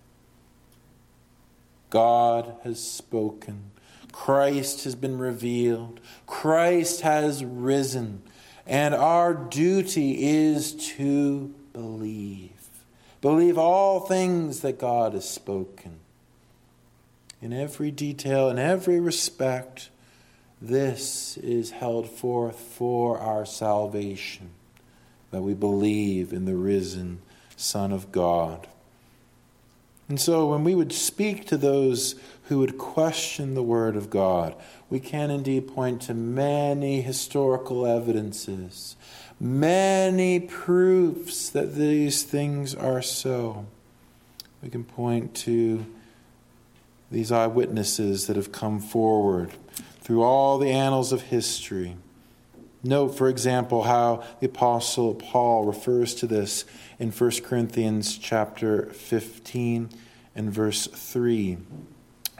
God 1.88 2.57
has 2.64 2.83
spoken. 2.83 3.71
Christ 4.11 4.83
has 4.83 4.97
been 4.97 5.18
revealed. 5.18 6.00
Christ 6.26 7.02
has 7.02 7.45
risen. 7.45 8.23
And 8.69 8.95
our 8.95 9.33
duty 9.33 10.29
is 10.29 10.75
to 10.97 11.55
believe. 11.73 12.53
Believe 13.23 13.57
all 13.57 14.01
things 14.01 14.61
that 14.61 14.79
God 14.79 15.15
has 15.15 15.29
spoken 15.29 15.99
in 17.41 17.53
every 17.53 17.91
detail, 17.91 18.51
in 18.51 18.59
every 18.59 19.01
respect, 19.01 19.89
this 20.61 21.37
is 21.39 21.71
held 21.71 22.11
forth 22.11 22.59
for 22.59 23.19
our 23.19 23.47
salvation, 23.47 24.51
that 25.31 25.43
we 25.43 25.55
believe 25.55 26.33
in 26.33 26.45
the 26.45 26.57
risen 26.57 27.21
Son 27.57 27.93
of 27.93 28.13
God. 28.13 28.67
And 30.09 30.21
so, 30.21 30.47
when 30.47 30.65
we 30.65 30.75
would 30.75 30.93
speak 30.93 31.47
to 31.47 31.57
those 31.57 32.15
who 32.49 32.61
would 32.61 32.78
question 32.78 33.52
the 33.52 33.62
Word 33.62 33.95
of 33.95 34.09
God, 34.09 34.55
we 34.88 34.99
can 34.99 35.31
indeed 35.31 35.69
point 35.69 36.00
to 36.02 36.14
many 36.14 37.02
historical 37.02 37.87
evidences, 37.87 38.97
many 39.38 40.40
proofs 40.40 41.50
that 41.50 41.75
these 41.75 42.23
things 42.23 42.75
are 42.75 43.02
so. 43.02 43.67
We 44.62 44.71
can 44.71 44.85
point 44.85 45.35
to 45.37 45.85
these 47.11 47.31
eyewitnesses 47.31 48.26
that 48.26 48.37
have 48.37 48.50
come 48.50 48.81
forward 48.81 49.52
through 50.00 50.23
all 50.23 50.57
the 50.57 50.71
annals 50.71 51.12
of 51.12 51.23
history. 51.23 51.97
Note, 52.83 53.09
for 53.09 53.28
example, 53.28 53.83
how 53.83 54.25
the 54.40 54.47
apostle 54.47 55.14
Paul 55.14 55.64
refers 55.64 56.14
to 56.14 56.26
this 56.26 56.64
in 56.99 57.11
1 57.11 57.31
Corinthians 57.43 58.17
chapter 58.17 58.87
15 58.87 59.91
and 60.34 60.50
verse 60.50 60.87
3. 60.87 61.58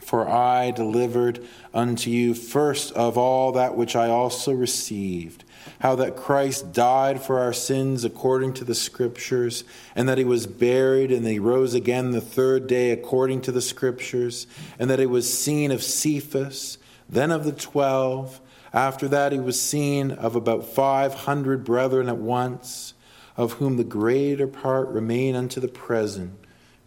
For 0.09 0.27
I 0.27 0.71
delivered 0.71 1.47
unto 1.75 2.09
you 2.09 2.33
first 2.33 2.93
of 2.93 3.19
all 3.19 3.53
that 3.53 3.77
which 3.77 3.95
I 3.95 4.09
also 4.09 4.53
received 4.55 5.45
how 5.81 5.97
that 5.97 6.17
Christ 6.17 6.73
died 6.73 7.21
for 7.23 7.39
our 7.41 7.53
sins 7.53 8.07
according 8.07 8.55
to 8.55 8.65
the 8.65 8.75
Scriptures, 8.75 9.65
and 9.95 10.09
that 10.09 10.17
he 10.17 10.25
was 10.25 10.47
buried, 10.47 11.13
and 11.13 11.27
that 11.27 11.31
he 11.31 11.39
rose 11.39 11.75
again 11.75 12.13
the 12.13 12.23
third 12.23 12.67
day 12.67 12.91
according 12.91 13.43
to 13.43 13.53
the 13.53 13.61
Scriptures, 13.61 14.47
and 14.79 14.89
that 14.89 14.99
he 14.99 15.05
was 15.05 15.31
seen 15.39 15.71
of 15.71 15.83
Cephas, 15.83 16.79
then 17.07 17.31
of 17.31 17.45
the 17.45 17.53
twelve. 17.53 18.41
After 18.73 19.09
that, 19.09 19.33
he 19.33 19.39
was 19.39 19.61
seen 19.61 20.11
of 20.11 20.35
about 20.35 20.65
five 20.65 21.13
hundred 21.13 21.65
brethren 21.65 22.09
at 22.09 22.17
once, 22.17 22.95
of 23.37 23.53
whom 23.55 23.77
the 23.77 23.85
greater 23.85 24.47
part 24.47 24.89
remain 24.89 25.37
unto 25.37 25.61
the 25.61 25.69
present, 25.69 26.33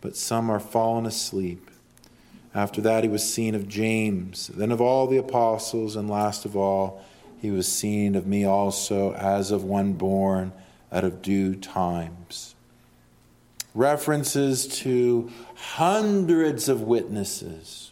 but 0.01 0.17
some 0.17 0.49
are 0.49 0.59
fallen 0.59 1.05
asleep. 1.05 1.69
After 2.53 2.81
that, 2.81 3.03
he 3.03 3.09
was 3.09 3.23
seen 3.23 3.55
of 3.55 3.67
James, 3.67 4.47
then 4.47 4.71
of 4.71 4.81
all 4.81 5.07
the 5.07 5.17
apostles, 5.17 5.95
and 5.95 6.09
last 6.09 6.43
of 6.43 6.57
all, 6.57 7.03
he 7.41 7.49
was 7.49 7.67
seen 7.67 8.15
of 8.15 8.27
me 8.27 8.45
also 8.45 9.13
as 9.13 9.51
of 9.51 9.63
one 9.63 9.93
born 9.93 10.51
out 10.91 11.03
of 11.03 11.21
due 11.21 11.55
times. 11.55 12.55
References 13.73 14.67
to 14.79 15.31
hundreds 15.55 16.67
of 16.67 16.81
witnesses. 16.81 17.91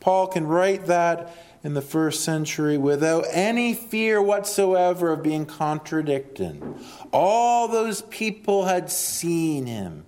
Paul 0.00 0.26
can 0.26 0.46
write 0.46 0.86
that 0.86 1.34
in 1.62 1.72
the 1.72 1.80
first 1.80 2.22
century 2.22 2.76
without 2.76 3.24
any 3.30 3.72
fear 3.72 4.20
whatsoever 4.20 5.12
of 5.12 5.22
being 5.22 5.46
contradicted. 5.46 6.62
All 7.10 7.68
those 7.68 8.02
people 8.02 8.66
had 8.66 8.90
seen 8.90 9.64
him. 9.64 10.04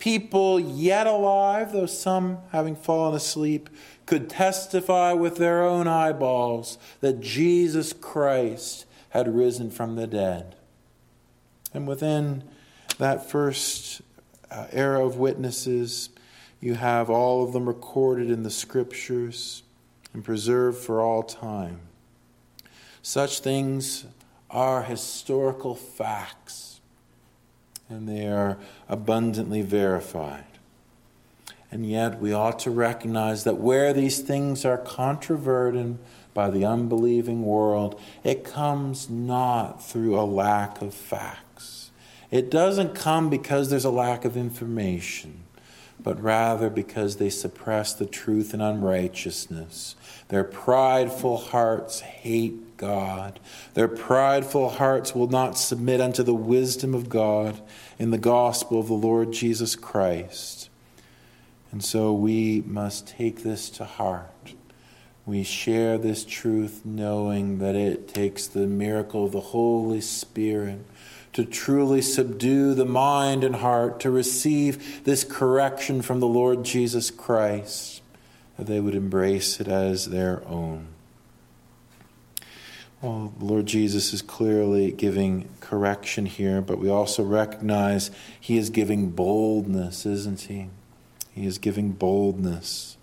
People 0.00 0.58
yet 0.58 1.06
alive, 1.06 1.72
though 1.72 1.86
some 1.86 2.38
having 2.50 2.74
fallen 2.74 3.14
asleep, 3.14 3.70
could 4.06 4.28
testify 4.28 5.12
with 5.12 5.36
their 5.36 5.62
own 5.62 5.86
eyeballs 5.86 6.78
that 7.00 7.20
Jesus 7.20 7.92
Christ 7.92 8.86
had 9.10 9.32
risen 9.32 9.70
from 9.70 9.94
the 9.94 10.08
dead. 10.08 10.56
And 11.72 11.86
within 11.86 12.44
that 12.98 13.30
first 13.30 14.02
uh, 14.50 14.66
era 14.72 15.06
of 15.06 15.16
witnesses, 15.16 16.08
you 16.60 16.74
have 16.74 17.08
all 17.08 17.44
of 17.44 17.52
them 17.52 17.68
recorded 17.68 18.30
in 18.30 18.42
the 18.42 18.50
scriptures 18.50 19.62
and 20.12 20.24
preserved 20.24 20.78
for 20.78 21.00
all 21.00 21.22
time. 21.22 21.80
Such 23.02 23.40
things 23.40 24.06
are 24.50 24.82
historical 24.82 25.74
facts, 25.74 26.79
and 27.90 28.08
they 28.08 28.26
are 28.26 28.56
abundantly 28.88 29.62
verified. 29.62 30.44
And 31.72 31.86
yet, 31.86 32.20
we 32.20 32.32
ought 32.32 32.58
to 32.60 32.70
recognize 32.70 33.44
that 33.44 33.58
where 33.58 33.92
these 33.92 34.20
things 34.20 34.64
are 34.64 34.78
controverted 34.78 35.98
by 36.34 36.50
the 36.50 36.64
unbelieving 36.64 37.44
world, 37.44 38.00
it 38.24 38.44
comes 38.44 39.08
not 39.08 39.84
through 39.84 40.18
a 40.18 40.22
lack 40.22 40.80
of 40.80 40.94
facts. 40.94 41.90
It 42.30 42.50
doesn't 42.50 42.94
come 42.94 43.28
because 43.28 43.70
there's 43.70 43.84
a 43.84 43.90
lack 43.90 44.24
of 44.24 44.36
information, 44.36 45.42
but 46.00 46.20
rather 46.20 46.70
because 46.70 47.16
they 47.16 47.30
suppress 47.30 47.92
the 47.92 48.06
truth 48.06 48.52
and 48.52 48.62
unrighteousness. 48.62 49.96
Their 50.28 50.44
prideful 50.44 51.36
hearts 51.36 52.00
hate 52.00 52.69
God. 52.80 53.38
Their 53.74 53.88
prideful 53.88 54.70
hearts 54.70 55.14
will 55.14 55.28
not 55.28 55.58
submit 55.58 56.00
unto 56.00 56.22
the 56.22 56.34
wisdom 56.34 56.94
of 56.94 57.10
God 57.10 57.60
in 57.98 58.10
the 58.10 58.18
gospel 58.18 58.80
of 58.80 58.88
the 58.88 58.94
Lord 58.94 59.32
Jesus 59.32 59.76
Christ. 59.76 60.70
And 61.70 61.84
so 61.84 62.12
we 62.14 62.62
must 62.66 63.06
take 63.06 63.42
this 63.42 63.68
to 63.70 63.84
heart. 63.84 64.54
We 65.26 65.42
share 65.42 65.98
this 65.98 66.24
truth 66.24 66.80
knowing 66.84 67.58
that 67.58 67.76
it 67.76 68.08
takes 68.08 68.46
the 68.46 68.66
miracle 68.66 69.26
of 69.26 69.32
the 69.32 69.40
Holy 69.40 70.00
Spirit 70.00 70.80
to 71.34 71.44
truly 71.44 72.00
subdue 72.00 72.74
the 72.74 72.86
mind 72.86 73.44
and 73.44 73.56
heart, 73.56 74.00
to 74.00 74.10
receive 74.10 75.04
this 75.04 75.22
correction 75.22 76.00
from 76.00 76.18
the 76.18 76.26
Lord 76.26 76.64
Jesus 76.64 77.10
Christ, 77.10 78.00
that 78.56 78.66
they 78.66 78.80
would 78.80 78.94
embrace 78.94 79.60
it 79.60 79.68
as 79.68 80.06
their 80.06 80.42
own. 80.48 80.88
Well, 83.02 83.32
Lord 83.40 83.64
Jesus 83.64 84.12
is 84.12 84.20
clearly 84.20 84.92
giving 84.92 85.48
correction 85.60 86.26
here, 86.26 86.60
but 86.60 86.78
we 86.78 86.90
also 86.90 87.22
recognize 87.22 88.10
He 88.38 88.58
is 88.58 88.68
giving 88.68 89.08
boldness, 89.10 90.04
isn't 90.04 90.42
He? 90.42 90.68
He 91.32 91.46
is 91.46 91.56
giving 91.56 91.92
boldness. 91.92 92.98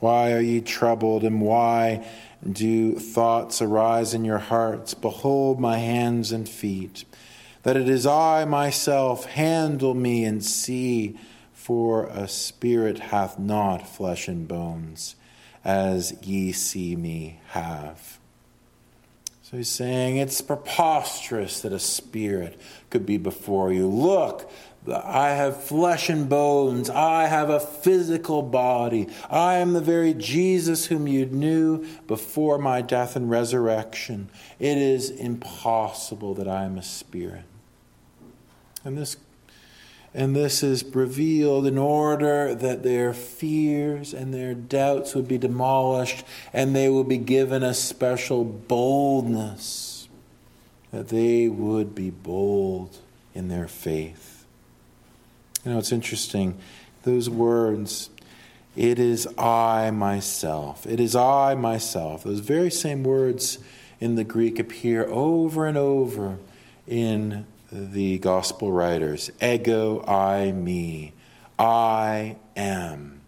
Why 0.00 0.32
are 0.32 0.40
ye 0.40 0.60
troubled, 0.60 1.22
and 1.22 1.40
why 1.40 2.04
do 2.44 2.96
thoughts 2.98 3.62
arise 3.62 4.12
in 4.12 4.24
your 4.24 4.38
hearts? 4.38 4.92
Behold 4.92 5.60
my 5.60 5.78
hands 5.78 6.32
and 6.32 6.48
feet, 6.48 7.04
that 7.62 7.76
it 7.76 7.88
is 7.88 8.06
I 8.06 8.44
myself. 8.44 9.26
Handle 9.26 9.94
me 9.94 10.24
and 10.24 10.44
see, 10.44 11.16
for 11.52 12.06
a 12.06 12.26
spirit 12.26 12.98
hath 12.98 13.38
not 13.38 13.88
flesh 13.88 14.26
and 14.26 14.48
bones, 14.48 15.14
as 15.64 16.16
ye 16.22 16.50
see 16.50 16.96
me 16.96 17.40
have. 17.50 18.17
So 19.50 19.56
he's 19.56 19.70
saying 19.70 20.18
it's 20.18 20.42
preposterous 20.42 21.62
that 21.62 21.72
a 21.72 21.78
spirit 21.78 22.60
could 22.90 23.06
be 23.06 23.16
before 23.16 23.72
you. 23.72 23.88
Look, 23.88 24.52
I 24.86 25.30
have 25.30 25.64
flesh 25.64 26.10
and 26.10 26.28
bones. 26.28 26.90
I 26.90 27.28
have 27.28 27.48
a 27.48 27.58
physical 27.58 28.42
body. 28.42 29.08
I 29.30 29.54
am 29.54 29.72
the 29.72 29.80
very 29.80 30.12
Jesus 30.12 30.86
whom 30.86 31.08
you 31.08 31.24
knew 31.24 31.86
before 32.06 32.58
my 32.58 32.82
death 32.82 33.16
and 33.16 33.30
resurrection. 33.30 34.28
It 34.58 34.76
is 34.76 35.08
impossible 35.08 36.34
that 36.34 36.46
I 36.46 36.64
am 36.64 36.76
a 36.76 36.82
spirit. 36.82 37.44
And 38.84 38.98
this 38.98 39.16
and 40.14 40.34
this 40.34 40.62
is 40.62 40.84
revealed 40.84 41.66
in 41.66 41.76
order 41.76 42.54
that 42.54 42.82
their 42.82 43.12
fears 43.12 44.14
and 44.14 44.32
their 44.32 44.54
doubts 44.54 45.14
would 45.14 45.28
be 45.28 45.38
demolished 45.38 46.24
and 46.52 46.74
they 46.74 46.88
would 46.88 47.08
be 47.08 47.18
given 47.18 47.62
a 47.62 47.74
special 47.74 48.44
boldness, 48.44 50.08
that 50.92 51.08
they 51.08 51.48
would 51.48 51.94
be 51.94 52.10
bold 52.10 52.98
in 53.34 53.48
their 53.48 53.68
faith. 53.68 54.46
You 55.64 55.72
know, 55.72 55.78
it's 55.78 55.92
interesting. 55.92 56.58
Those 57.02 57.28
words, 57.28 58.10
it 58.74 58.98
is 58.98 59.28
I 59.36 59.90
myself. 59.90 60.86
It 60.86 61.00
is 61.00 61.14
I 61.14 61.54
myself. 61.54 62.24
Those 62.24 62.40
very 62.40 62.70
same 62.70 63.04
words 63.04 63.58
in 64.00 64.14
the 64.14 64.24
Greek 64.24 64.58
appear 64.58 65.06
over 65.06 65.66
and 65.66 65.76
over 65.76 66.38
in 66.86 67.44
the 67.70 68.18
gospel 68.18 68.72
writers 68.72 69.30
ego 69.42 70.04
eimi. 70.06 71.12
I 71.58 72.36
am. 72.56 73.20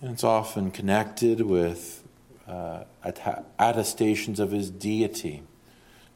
And 0.00 0.12
it's 0.12 0.24
often 0.24 0.70
connected 0.70 1.40
with 1.40 2.04
uh, 2.46 2.84
attestations 3.58 4.38
of 4.38 4.50
his 4.50 4.70
deity. 4.70 5.42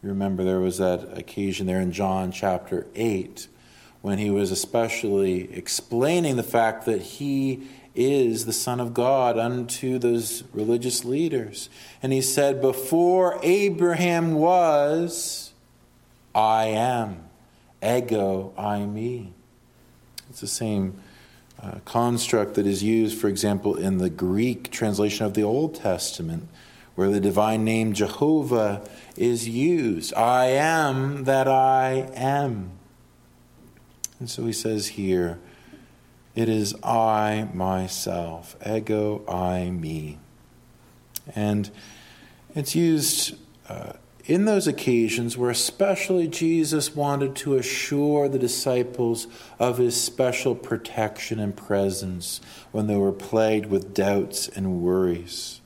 You 0.03 0.11
remember 0.11 0.45
there 0.45 0.61
was 0.61 0.79
that 0.79 1.19
occasion 1.19 1.67
there 1.67 1.81
in 1.81 1.91
John 1.91 2.31
chapter 2.31 2.87
8 2.95 3.49
when 4.01 4.19
he 4.19 4.31
was 4.31 4.53
especially 4.53 5.53
explaining 5.53 6.37
the 6.37 6.43
fact 6.43 6.87
that 6.87 7.03
he 7.03 7.67
is 7.97 8.47
the 8.47 8.53
Son 8.53 8.79
of 8.79 8.95
God 8.95 9.37
unto 9.37 9.99
those 9.99 10.45
religious 10.53 11.05
leaders. 11.05 11.69
And 12.01 12.13
he 12.13 12.23
said, 12.23 12.61
Before 12.61 13.41
Abraham 13.43 14.35
was, 14.35 15.48
I 16.39 16.67
am. 16.67 17.25
Ego 17.83 18.53
eimi. 18.57 19.33
It's 20.31 20.41
the 20.41 20.47
same 20.47 21.01
uh, 21.61 21.79
construct 21.85 22.55
that 22.55 22.67
is 22.67 22.83
used, 22.83 23.19
for 23.19 23.27
example, 23.27 23.75
in 23.75 23.99
the 23.99 24.09
Greek 24.09 24.71
translation 24.71 25.27
of 25.27 25.35
the 25.35 25.43
Old 25.43 25.75
Testament, 25.75 26.49
where 26.95 27.11
the 27.11 27.21
divine 27.21 27.65
name 27.65 27.93
Jehovah 27.93 28.89
is 29.17 29.49
used. 29.49 30.15
I 30.15 30.47
am 30.47 31.25
that 31.25 31.49
I 31.49 32.09
am. 32.15 32.71
And 34.21 34.31
so 34.31 34.47
he 34.47 34.53
says 34.53 34.89
here, 34.89 35.41
it 36.37 36.49
is 36.49 36.75
I 36.85 37.49
myself, 37.53 38.57
ego 38.65 39.25
eimi. 39.27 40.19
And 41.35 41.69
it's 42.55 42.77
used 42.77 43.37
uh, 43.69 43.95
in 44.29 44.45
those 44.45 44.67
occasions 44.69 45.39
where 45.39 45.51
especially 45.51 46.29
Jesus 46.29 46.95
wanted 46.95 47.35
to 47.37 47.57
assure 47.57 48.29
the 48.29 48.39
disciples 48.39 49.27
of 49.59 49.79
his 49.79 49.99
special 49.99 50.55
protection 50.55 51.41
and 51.41 51.57
presence 51.57 52.43
when 52.71 52.87
they 52.87 52.97
were 52.97 53.11
plagued 53.11 53.67
with 53.67 53.95
doubts 53.95 54.47
and 54.47 54.83
worries. 54.83 55.63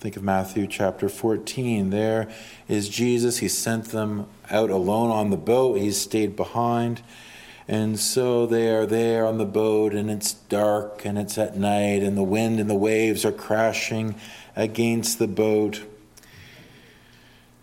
Think 0.00 0.16
of 0.16 0.22
Matthew 0.22 0.66
chapter 0.66 1.10
14. 1.10 1.90
There 1.90 2.32
is 2.68 2.88
Jesus. 2.88 3.38
He 3.38 3.48
sent 3.48 3.86
them 3.86 4.26
out 4.50 4.70
alone 4.70 5.10
on 5.10 5.28
the 5.28 5.36
boat, 5.36 5.78
he 5.78 5.92
stayed 5.92 6.34
behind. 6.34 7.02
And 7.68 7.98
so 8.00 8.44
they 8.46 8.70
are 8.70 8.86
there 8.86 9.24
on 9.24 9.38
the 9.38 9.44
boat, 9.44 9.94
and 9.94 10.10
it's 10.10 10.32
dark 10.32 11.04
and 11.04 11.16
it's 11.16 11.38
at 11.38 11.56
night, 11.56 12.02
and 12.02 12.16
the 12.16 12.24
wind 12.24 12.58
and 12.58 12.68
the 12.68 12.74
waves 12.74 13.24
are 13.24 13.30
crashing 13.30 14.16
against 14.56 15.18
the 15.18 15.28
boat. 15.28 15.82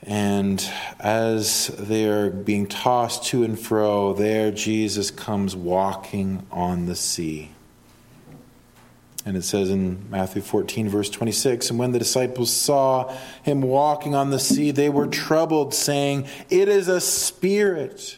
And 0.03 0.65
as 0.99 1.67
they 1.77 2.07
are 2.07 2.29
being 2.29 2.67
tossed 2.67 3.25
to 3.25 3.43
and 3.43 3.59
fro, 3.59 4.13
there 4.13 4.51
Jesus 4.51 5.11
comes 5.11 5.55
walking 5.55 6.45
on 6.51 6.85
the 6.85 6.95
sea. 6.95 7.51
And 9.25 9.35
it 9.35 9.43
says 9.43 9.69
in 9.69 10.09
Matthew 10.09 10.41
14, 10.41 10.87
verse 10.89 11.09
26 11.09 11.69
And 11.69 11.77
when 11.77 11.91
the 11.91 11.99
disciples 11.99 12.51
saw 12.51 13.13
him 13.43 13.61
walking 13.61 14.15
on 14.15 14.29
the 14.29 14.39
sea, 14.39 14.71
they 14.71 14.89
were 14.89 15.07
troubled, 15.07 15.73
saying, 15.73 16.27
It 16.49 16.69
is 16.69 16.87
a 16.87 17.01
spirit. 17.01 18.17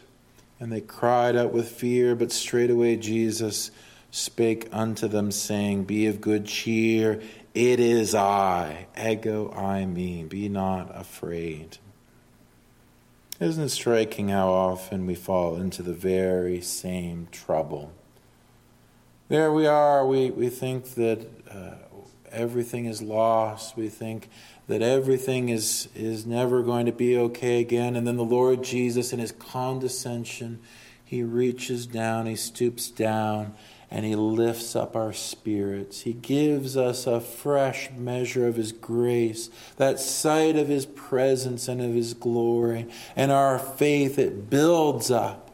And 0.60 0.72
they 0.72 0.82
cried 0.82 1.36
out 1.36 1.52
with 1.52 1.70
fear, 1.70 2.16
but 2.16 2.32
straightway 2.32 2.96
Jesus 2.96 3.72
spake 4.12 4.70
unto 4.72 5.08
them, 5.08 5.32
saying, 5.32 5.86
Be 5.86 6.06
of 6.06 6.22
good 6.22 6.46
cheer, 6.46 7.20
it 7.54 7.80
is 7.80 8.16
I, 8.16 8.88
ego 8.98 9.54
eimi, 9.56 10.28
be 10.28 10.50
not 10.50 10.92
afraid. 10.94 11.78
Isn't 13.40 13.64
it 13.64 13.70
striking 13.70 14.30
how 14.30 14.50
often 14.50 15.06
we 15.06 15.16
fall 15.16 15.56
into 15.56 15.82
the 15.82 15.94
very 15.94 16.62
same 16.62 17.28
trouble? 17.32 17.92
There 19.30 19.52
we 19.52 19.66
are, 19.66 20.06
we, 20.06 20.30
we 20.30 20.50
think 20.50 20.94
that 20.96 21.28
uh, 21.50 21.76
everything 22.32 22.86
is 22.86 23.02
lost, 23.02 23.76
we 23.76 23.90
think 23.90 24.30
that 24.68 24.82
everything 24.82 25.50
is, 25.50 25.90
is 25.96 26.26
never 26.26 26.62
going 26.62 26.86
to 26.86 26.92
be 26.92 27.18
okay 27.18 27.60
again. 27.60 27.96
And 27.96 28.08
then 28.08 28.16
the 28.16 28.24
Lord 28.24 28.64
Jesus, 28.64 29.12
in 29.12 29.20
his 29.20 29.32
condescension, 29.32 30.60
he 31.04 31.24
reaches 31.24 31.88
down, 31.88 32.26
he 32.26 32.36
stoops 32.36 32.90
down, 32.90 33.54
and 33.92 34.06
he 34.06 34.16
lifts 34.16 34.74
up 34.74 34.96
our 34.96 35.12
spirits. 35.12 36.02
He 36.02 36.14
gives 36.14 36.78
us 36.78 37.06
a 37.06 37.20
fresh 37.20 37.92
measure 37.92 38.48
of 38.48 38.56
his 38.56 38.72
grace, 38.72 39.50
that 39.76 40.00
sight 40.00 40.56
of 40.56 40.70
his 40.70 40.86
presence 40.86 41.68
and 41.68 41.82
of 41.82 41.94
his 41.94 42.14
glory. 42.14 42.88
And 43.18 43.34
our 43.34 43.60
faith, 43.60 44.18
it 44.18 44.50
builds 44.50 45.12
up. 45.12 45.50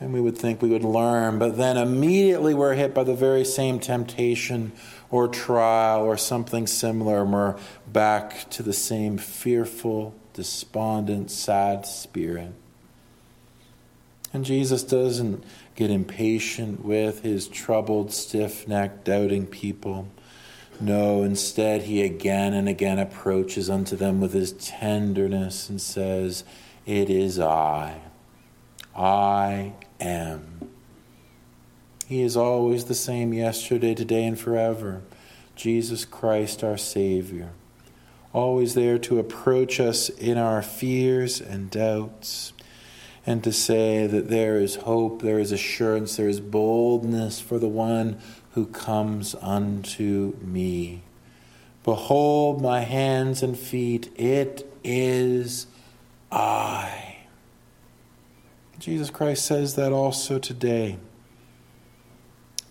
And 0.00 0.14
we 0.14 0.22
would 0.22 0.38
think 0.38 0.62
we 0.62 0.70
would 0.70 0.84
learn, 0.84 1.38
but 1.38 1.58
then 1.58 1.76
immediately 1.76 2.54
we're 2.54 2.74
hit 2.74 2.94
by 2.94 3.04
the 3.04 3.14
very 3.14 3.44
same 3.44 3.78
temptation 3.78 4.72
or 5.10 5.28
trial 5.28 6.02
or 6.02 6.16
something 6.16 6.66
similar, 6.66 7.22
and 7.22 7.32
we're 7.32 7.58
back 7.86 8.48
to 8.50 8.62
the 8.62 8.72
same 8.72 9.18
fearful, 9.18 10.14
despondent, 10.34 11.30
sad 11.30 11.84
spirit. 11.84 12.52
And 14.32 14.44
Jesus 14.44 14.82
doesn't 14.82 15.42
get 15.78 15.90
impatient 15.92 16.84
with 16.84 17.22
his 17.22 17.46
troubled, 17.46 18.12
stiff 18.12 18.66
necked, 18.66 19.04
doubting 19.04 19.46
people. 19.46 20.08
No, 20.80 21.22
instead, 21.22 21.82
he 21.82 22.02
again 22.02 22.52
and 22.52 22.68
again 22.68 22.98
approaches 22.98 23.70
unto 23.70 23.94
them 23.94 24.20
with 24.20 24.32
his 24.32 24.50
tenderness 24.54 25.68
and 25.68 25.80
says, 25.80 26.42
It 26.84 27.08
is 27.08 27.38
I. 27.38 28.00
I 28.96 29.74
am. 30.00 30.68
He 32.08 32.22
is 32.22 32.36
always 32.36 32.86
the 32.86 32.94
same 32.96 33.32
yesterday, 33.32 33.94
today, 33.94 34.24
and 34.24 34.36
forever. 34.38 35.02
Jesus 35.54 36.04
Christ, 36.04 36.64
our 36.64 36.76
Savior. 36.76 37.50
Always 38.32 38.74
there 38.74 38.98
to 38.98 39.20
approach 39.20 39.78
us 39.78 40.08
in 40.08 40.38
our 40.38 40.60
fears 40.60 41.40
and 41.40 41.70
doubts, 41.70 42.52
and 43.28 43.44
to 43.44 43.52
say 43.52 44.06
that 44.06 44.30
there 44.30 44.56
is 44.56 44.76
hope, 44.76 45.20
there 45.20 45.38
is 45.38 45.52
assurance, 45.52 46.16
there 46.16 46.30
is 46.30 46.40
boldness 46.40 47.38
for 47.38 47.58
the 47.58 47.68
one 47.68 48.18
who 48.52 48.64
comes 48.64 49.34
unto 49.42 50.34
me. 50.40 51.02
Behold 51.84 52.62
my 52.62 52.80
hands 52.80 53.42
and 53.42 53.58
feet, 53.58 54.10
it 54.18 54.66
is 54.82 55.66
I. 56.32 57.18
Jesus 58.78 59.10
Christ 59.10 59.44
says 59.44 59.74
that 59.74 59.92
also 59.92 60.38
today. 60.38 60.96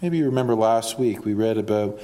Maybe 0.02 0.18
you 0.18 0.26
remember 0.26 0.56
last 0.56 0.98
week 0.98 1.24
we 1.24 1.36
read 1.36 1.60
about 1.60 2.00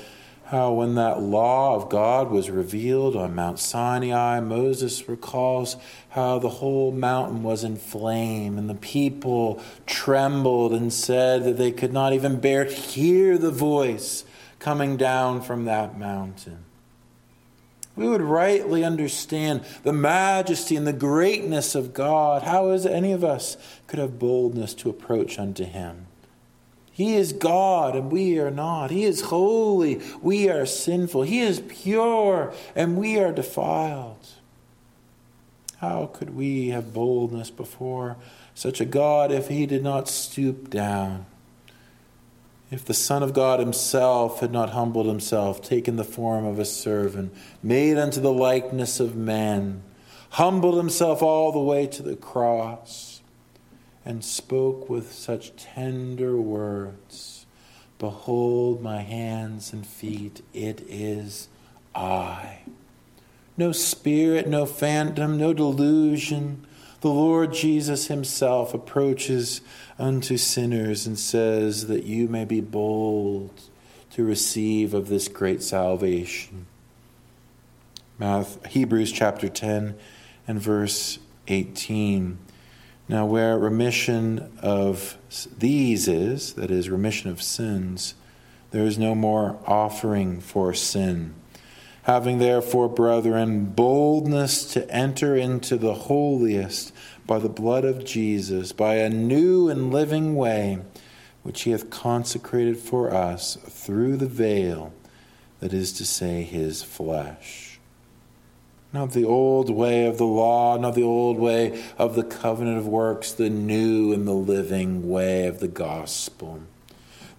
how 0.54 0.72
when 0.72 0.94
that 0.94 1.20
law 1.20 1.76
of 1.76 1.90
God 1.90 2.30
was 2.30 2.52
revealed 2.52 3.16
on 3.16 3.34
Mount 3.34 3.58
Sinai, 3.58 4.40
Moses 4.40 5.10
recalls 5.10 5.78
how 6.10 6.38
the 6.38 6.48
whole 6.50 6.92
mountain 6.92 7.42
was 7.42 7.64
in 7.64 7.76
flame 7.76 8.60
and 8.60 8.70
the 8.70 8.76
people 8.76 9.60
trembled 9.88 10.72
and 10.72 10.94
said 10.94 11.44
that 11.44 11.58
they 11.58 11.72
could 11.72 11.92
not 11.92 12.14
even 12.14 12.40
bear 12.40 12.66
to 12.66 12.72
hear 12.72 13.40
the 13.40 13.50
voice 13.50 14.26
coming 14.60 14.96
down 14.96 15.42
from 15.42 15.66
that 15.66 15.98
mountain. 15.98 16.64
We 17.96 18.08
would 18.08 18.22
rightly 18.22 18.84
understand 18.84 19.66
the 19.82 19.92
majesty 19.92 20.76
and 20.76 20.86
the 20.86 20.94
greatness 20.94 21.74
of 21.74 21.96
God. 21.96 22.44
How 22.44 22.70
is 22.70 22.86
any 22.86 23.12
of 23.12 23.24
us 23.24 23.58
could 23.88 23.98
have 23.98 24.20
boldness 24.20 24.76
to 24.76 24.92
approach 24.92 25.40
unto 25.40 25.64
him? 25.64 26.06
He 26.94 27.16
is 27.16 27.34
God 27.34 27.96
and 27.96 28.12
we 28.12 28.38
are 28.38 28.52
not. 28.52 28.92
He 28.92 29.04
is 29.04 29.22
holy, 29.22 30.00
we 30.22 30.48
are 30.48 30.68
sinful. 30.68 31.24
He 31.24 31.40
is 31.40 31.60
pure 31.68 32.54
and 32.76 32.96
we 32.96 33.20
are 33.20 33.32
defiled. 33.32 34.28
How 35.80 36.06
could 36.14 36.36
we 36.36 36.70
have 36.70 36.94
boldness 36.94 37.50
before 37.50 38.16
such 38.54 38.80
a 38.80 38.86
God 38.86 39.32
if 39.32 39.48
he 39.48 39.66
did 39.66 39.84
not 39.84 40.08
stoop 40.08 40.70
down? 40.70 41.26
If 42.70 42.86
the 42.86 42.94
Son 42.94 43.24
of 43.24 43.34
God 43.34 43.60
himself 43.60 44.40
had 44.40 44.52
not 44.52 44.70
humbled 44.70 45.08
himself, 45.08 45.62
taken 45.62 45.96
the 45.96 46.04
form 46.04 46.46
of 46.46 46.60
a 46.60 46.66
servant, 46.66 47.34
made 47.62 47.98
unto 47.98 48.22
the 48.22 48.32
likeness 48.32 49.00
of 49.00 49.16
man, 49.16 49.84
humbled 50.30 50.78
himself 50.78 51.22
all 51.22 51.52
the 51.52 51.60
way 51.60 51.88
to 51.88 52.04
the 52.04 52.16
cross, 52.16 53.13
and 54.06 54.24
spoke 54.24 54.90
with 54.90 55.12
such 55.12 55.56
tender 55.56 56.36
words 56.38 57.46
Behold 58.00 58.82
my 58.82 59.02
hands 59.02 59.72
and 59.72 59.88
feet, 59.88 60.42
it 60.54 60.82
is 60.90 61.48
I. 61.96 62.64
No 63.56 63.72
spirit, 63.72 64.46
no 64.46 64.66
phantom, 64.66 65.38
no 65.38 65.54
delusion. 65.54 66.68
The 67.00 67.08
Lord 67.08 67.54
Jesus 67.54 68.08
Himself 68.08 68.74
approaches 68.74 69.62
unto 69.98 70.36
sinners 70.36 71.08
and 71.08 71.18
says 71.18 71.88
that 71.88 72.04
you 72.04 72.28
may 72.28 72.44
be 72.44 72.60
bold 72.60 73.62
to 74.12 74.26
receive 74.26 74.94
of 74.94 75.08
this 75.08 75.30
great 75.30 75.64
salvation. 75.64 76.66
Hebrews 78.68 79.12
chapter 79.12 79.48
10 79.50 79.96
and 80.48 80.62
verse 80.62 81.20
18. 81.48 82.38
Now, 83.10 83.26
where 83.26 83.58
remission 83.60 84.58
of 84.62 85.18
these 85.58 86.08
is, 86.08 86.54
that 86.54 86.72
is, 86.72 86.90
remission 86.90 87.30
of 87.30 87.42
sins, 87.42 88.16
there 88.72 88.86
is 88.86 88.98
no 88.98 89.14
more 89.14 89.60
offering 89.68 90.40
for 90.40 90.74
sin. 90.74 91.34
Having 92.04 92.40
therefore, 92.40 92.90
brethren, 92.90 93.66
boldness 93.66 94.66
to 94.74 94.90
enter 94.90 95.36
into 95.36 95.78
the 95.78 95.94
holiest 95.94 96.94
by 97.26 97.40
the 97.40 97.50
blood 97.50 97.86
of 97.86 98.04
Jesus, 98.04 98.72
by 98.72 98.96
a 98.96 99.10
new 99.10 99.70
and 99.70 99.92
living 99.92 100.36
way, 100.36 100.80
which 101.44 101.62
he 101.62 101.72
hath 101.72 101.90
consecrated 101.90 102.78
for 102.78 103.14
us 103.14 103.58
through 103.70 104.18
the 104.18 104.28
veil, 104.28 104.94
that 105.60 105.74
is 105.74 105.94
to 105.94 106.06
say, 106.06 106.44
his 106.44 106.84
flesh. 106.84 107.63
Not 108.94 109.12
the 109.12 109.26
old 109.26 109.72
way 109.72 110.06
of 110.06 110.20
the 110.20 110.26
law, 110.26 110.78
not 110.78 110.94
the 110.94 111.02
old 111.02 111.40
way 111.40 111.84
of 111.98 112.14
the 112.14 112.24
covenant 112.24 112.78
of 112.78 112.88
works, 112.88 113.32
the 113.32 113.50
new 113.50 114.14
and 114.14 114.28
the 114.28 114.34
living 114.34 115.10
way 115.10 115.48
of 115.48 115.60
the 115.60 115.68
gospel. 115.68 116.62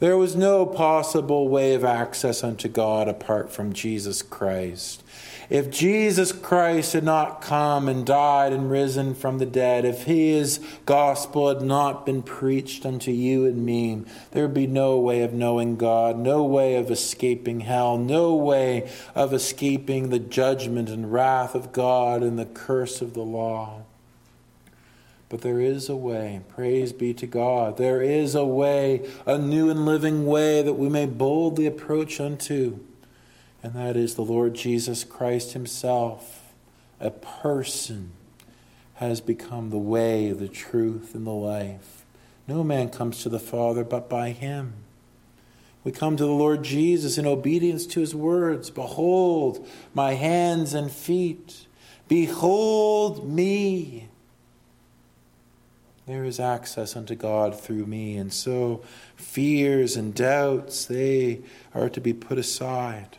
There 0.00 0.18
was 0.18 0.34
no 0.34 0.66
possible 0.66 1.48
way 1.48 1.74
of 1.74 1.84
access 1.84 2.42
unto 2.42 2.68
God 2.68 3.06
apart 3.06 3.52
from 3.52 3.72
Jesus 3.72 4.20
Christ. 4.20 5.03
If 5.50 5.70
Jesus 5.70 6.32
Christ 6.32 6.94
had 6.94 7.04
not 7.04 7.42
come 7.42 7.88
and 7.88 8.06
died 8.06 8.52
and 8.52 8.70
risen 8.70 9.14
from 9.14 9.38
the 9.38 9.46
dead, 9.46 9.84
if 9.84 10.04
his 10.04 10.58
gospel 10.86 11.48
had 11.48 11.62
not 11.62 12.06
been 12.06 12.22
preached 12.22 12.86
unto 12.86 13.10
you 13.10 13.44
and 13.44 13.64
me, 13.64 14.04
there 14.30 14.44
would 14.44 14.54
be 14.54 14.66
no 14.66 14.98
way 14.98 15.22
of 15.22 15.32
knowing 15.34 15.76
God, 15.76 16.18
no 16.18 16.42
way 16.44 16.76
of 16.76 16.90
escaping 16.90 17.60
hell, 17.60 17.98
no 17.98 18.34
way 18.34 18.90
of 19.14 19.34
escaping 19.34 20.08
the 20.08 20.18
judgment 20.18 20.88
and 20.88 21.12
wrath 21.12 21.54
of 21.54 21.72
God 21.72 22.22
and 22.22 22.38
the 22.38 22.46
curse 22.46 23.02
of 23.02 23.12
the 23.12 23.22
law. 23.22 23.82
But 25.28 25.42
there 25.42 25.60
is 25.60 25.88
a 25.88 25.96
way. 25.96 26.42
Praise 26.48 26.92
be 26.92 27.12
to 27.14 27.26
God. 27.26 27.76
There 27.76 28.00
is 28.00 28.34
a 28.34 28.44
way, 28.44 29.08
a 29.26 29.36
new 29.36 29.68
and 29.68 29.84
living 29.84 30.26
way 30.26 30.62
that 30.62 30.74
we 30.74 30.88
may 30.88 31.06
boldly 31.06 31.66
approach 31.66 32.20
unto. 32.20 32.78
And 33.64 33.72
that 33.72 33.96
is 33.96 34.14
the 34.14 34.22
Lord 34.22 34.52
Jesus 34.52 35.04
Christ 35.04 35.54
Himself, 35.54 36.52
a 37.00 37.10
person, 37.10 38.12
has 38.96 39.22
become 39.22 39.70
the 39.70 39.78
way, 39.78 40.32
the 40.32 40.48
truth, 40.48 41.14
and 41.14 41.26
the 41.26 41.30
life. 41.30 42.04
No 42.46 42.62
man 42.62 42.90
comes 42.90 43.22
to 43.22 43.30
the 43.30 43.38
Father 43.38 43.82
but 43.82 44.06
by 44.06 44.32
Him. 44.32 44.74
We 45.82 45.92
come 45.92 46.18
to 46.18 46.26
the 46.26 46.30
Lord 46.30 46.62
Jesus 46.62 47.16
in 47.16 47.26
obedience 47.26 47.86
to 47.86 48.00
His 48.00 48.14
words 48.14 48.68
Behold, 48.68 49.66
my 49.94 50.12
hands 50.12 50.74
and 50.74 50.92
feet. 50.92 51.66
Behold 52.06 53.26
me. 53.26 54.10
There 56.06 56.24
is 56.24 56.38
access 56.38 56.96
unto 56.96 57.14
God 57.14 57.58
through 57.58 57.86
me. 57.86 58.18
And 58.18 58.30
so 58.30 58.82
fears 59.16 59.96
and 59.96 60.14
doubts, 60.14 60.84
they 60.84 61.40
are 61.74 61.88
to 61.88 62.00
be 62.02 62.12
put 62.12 62.36
aside. 62.36 63.16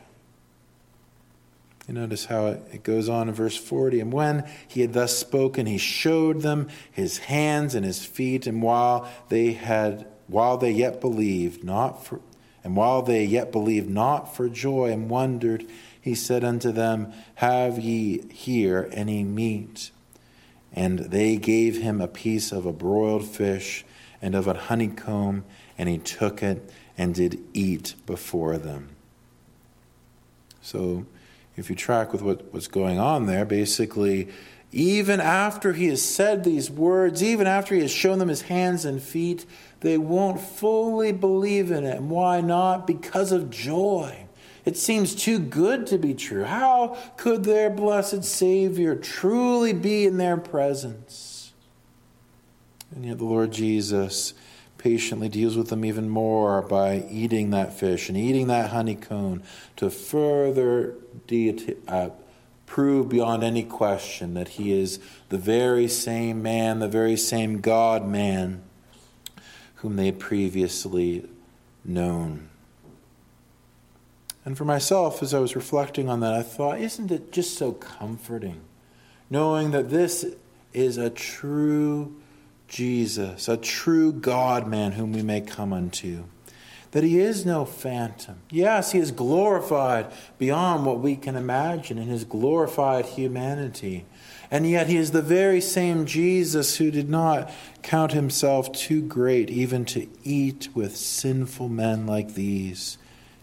You 1.88 1.94
notice 1.94 2.26
how 2.26 2.48
it 2.48 2.84
goes 2.84 3.10
on 3.10 3.30
in 3.30 3.36
verse 3.36 3.56
40. 3.56 4.00
And 4.00 4.12
when 4.12 4.50
he 4.68 4.82
had 4.82 4.94
thus 4.94 5.16
spoken, 5.16 5.68
he 5.68 5.78
showed 5.78 6.42
them 6.42 6.68
his 6.92 7.20
hands 7.20 7.76
and 7.76 7.86
his 7.86 8.04
feet, 8.04 8.48
and 8.48 8.62
while 8.62 9.08
they 9.30 9.54
had 9.54 10.08
while 10.28 10.58
they 10.58 10.72
yet 10.72 11.00
believed 11.00 11.64
not 11.64 12.04
for 12.04 12.20
and 12.64 12.76
while 12.76 13.04
they 13.04 13.24
yet 13.24 13.52
believed 13.52 13.88
not 13.88 14.36
for 14.36 14.50
joy 14.50 14.92
and 14.92 15.08
wondered, 15.08 15.68
he 16.02 16.16
said 16.16 16.44
unto 16.44 16.72
them, 16.72 17.14
Have 17.36 17.78
ye 17.78 18.28
here 18.32 18.90
any 18.92 19.24
meat? 19.24 19.92
And 20.74 20.98
they 20.98 21.38
gave 21.38 21.78
him 21.78 22.02
a 22.02 22.08
piece 22.08 22.52
of 22.52 22.66
a 22.66 22.74
broiled 22.74 23.28
fish 23.28 23.86
and 24.20 24.34
of 24.34 24.48
a 24.48 24.56
honeycomb, 24.56 25.46
and 25.78 25.88
he 25.88 26.00
took 26.00 26.42
it 26.42 26.68
and 26.98 27.14
did 27.14 27.40
eat 27.54 27.94
before 28.08 28.58
them. 28.58 28.90
So, 30.64 31.06
if 31.58 31.70
you 31.70 31.76
track 31.76 32.12
with 32.12 32.22
what, 32.22 32.54
what's 32.54 32.68
going 32.68 33.00
on 33.00 33.26
there, 33.26 33.46
basically, 33.46 34.30
even 34.72 35.22
after 35.22 35.74
he 35.74 35.88
has 35.88 36.02
said 36.02 36.44
these 36.44 36.70
words, 36.70 37.24
even 37.24 37.48
after 37.48 37.76
he 37.76 37.82
has 37.82 37.92
shown 37.92 38.20
them 38.20 38.28
his 38.28 38.44
hands 38.44 38.84
and 38.84 39.02
feet, 39.02 39.46
they 39.80 39.98
won't 39.98 40.42
fully 40.42 41.12
believe 41.12 41.72
in 41.72 41.86
it. 41.86 41.98
And 41.98 42.10
why 42.10 42.42
not? 42.42 42.86
Because 42.86 43.32
of 43.32 43.50
joy. 43.50 44.26
It 44.66 44.76
seems 44.76 45.16
too 45.16 45.40
good 45.40 45.88
to 45.88 45.98
be 45.98 46.14
true. 46.14 46.44
How 46.44 46.98
could 47.18 47.44
their 47.44 47.70
blessed 47.70 48.24
Savior 48.24 48.96
truly 48.96 49.74
be 49.74 50.06
in 50.06 50.18
their 50.18 50.38
presence? 50.38 51.54
And 52.94 53.06
yet, 53.06 53.20
the 53.20 53.26
Lord 53.26 53.52
Jesus 53.52 54.34
patiently 54.86 55.28
deals 55.28 55.58
with 55.58 55.70
them 55.70 55.84
even 55.84 56.08
more 56.08 56.62
by 56.62 57.04
eating 57.10 57.50
that 57.50 57.74
fish 57.74 58.08
and 58.08 58.16
eating 58.16 58.46
that 58.46 58.70
honeycomb 58.70 59.42
to 59.76 59.90
further 59.90 60.94
deity, 61.26 61.76
uh, 61.88 62.10
prove 62.68 63.10
beyond 63.10 63.44
any 63.44 63.64
question 63.64 64.36
that 64.36 64.48
He 64.50 64.72
is 64.72 65.00
the 65.30 65.40
very 65.40 65.88
same 65.88 66.44
man, 66.44 66.78
the 66.78 66.88
very 66.88 67.18
same 67.18 67.62
God 67.62 68.08
man 68.08 68.62
whom 69.78 69.96
they 69.96 70.06
had 70.06 70.20
previously 70.20 71.28
known. 71.84 72.48
And 74.46 74.56
for 74.56 74.66
myself, 74.66 75.24
as 75.24 75.34
I 75.34 75.40
was 75.40 75.56
reflecting 75.56 76.10
on 76.10 76.20
that, 76.20 76.36
I 76.36 76.44
thought, 76.44 76.80
isn't 76.80 77.10
it 77.10 77.32
just 77.32 77.58
so 77.58 77.72
comforting 77.72 78.62
knowing 79.32 79.72
that 79.72 79.90
this 79.90 80.36
is 80.74 80.98
a 80.98 81.10
true 81.10 82.16
Jesus, 82.68 83.48
a 83.48 83.58
true 83.58 84.12
God 84.12 84.68
man 84.68 84.94
whom 84.94 85.14
we 85.14 85.22
may 85.22 85.42
come 85.42 85.74
unto? 85.74 86.26
That 86.92 87.04
he 87.04 87.20
is 87.20 87.46
no 87.46 87.66
phantom. 87.66 88.38
Yes, 88.50 88.94
he 88.94 89.00
is 89.00 89.12
glorified 89.12 90.08
beyond 90.38 90.86
what 90.86 91.00
we 91.00 91.16
can 91.16 91.36
imagine 91.36 91.98
in 91.98 92.08
his 92.08 92.24
glorified 92.24 93.06
humanity. 93.06 94.06
And 94.50 94.70
yet, 94.70 94.88
he 94.88 94.96
is 94.96 95.12
the 95.12 95.22
very 95.22 95.60
same 95.60 96.06
Jesus 96.06 96.78
who 96.78 96.92
did 96.92 97.10
not 97.10 97.52
count 97.82 98.14
himself 98.14 98.72
too 98.72 99.02
great 99.02 99.50
even 99.50 99.84
to 99.86 100.08
eat 100.24 100.70
with 100.74 100.96
sinful 100.96 101.68
men 101.68 102.06
like 102.06 102.36
these 102.36 102.98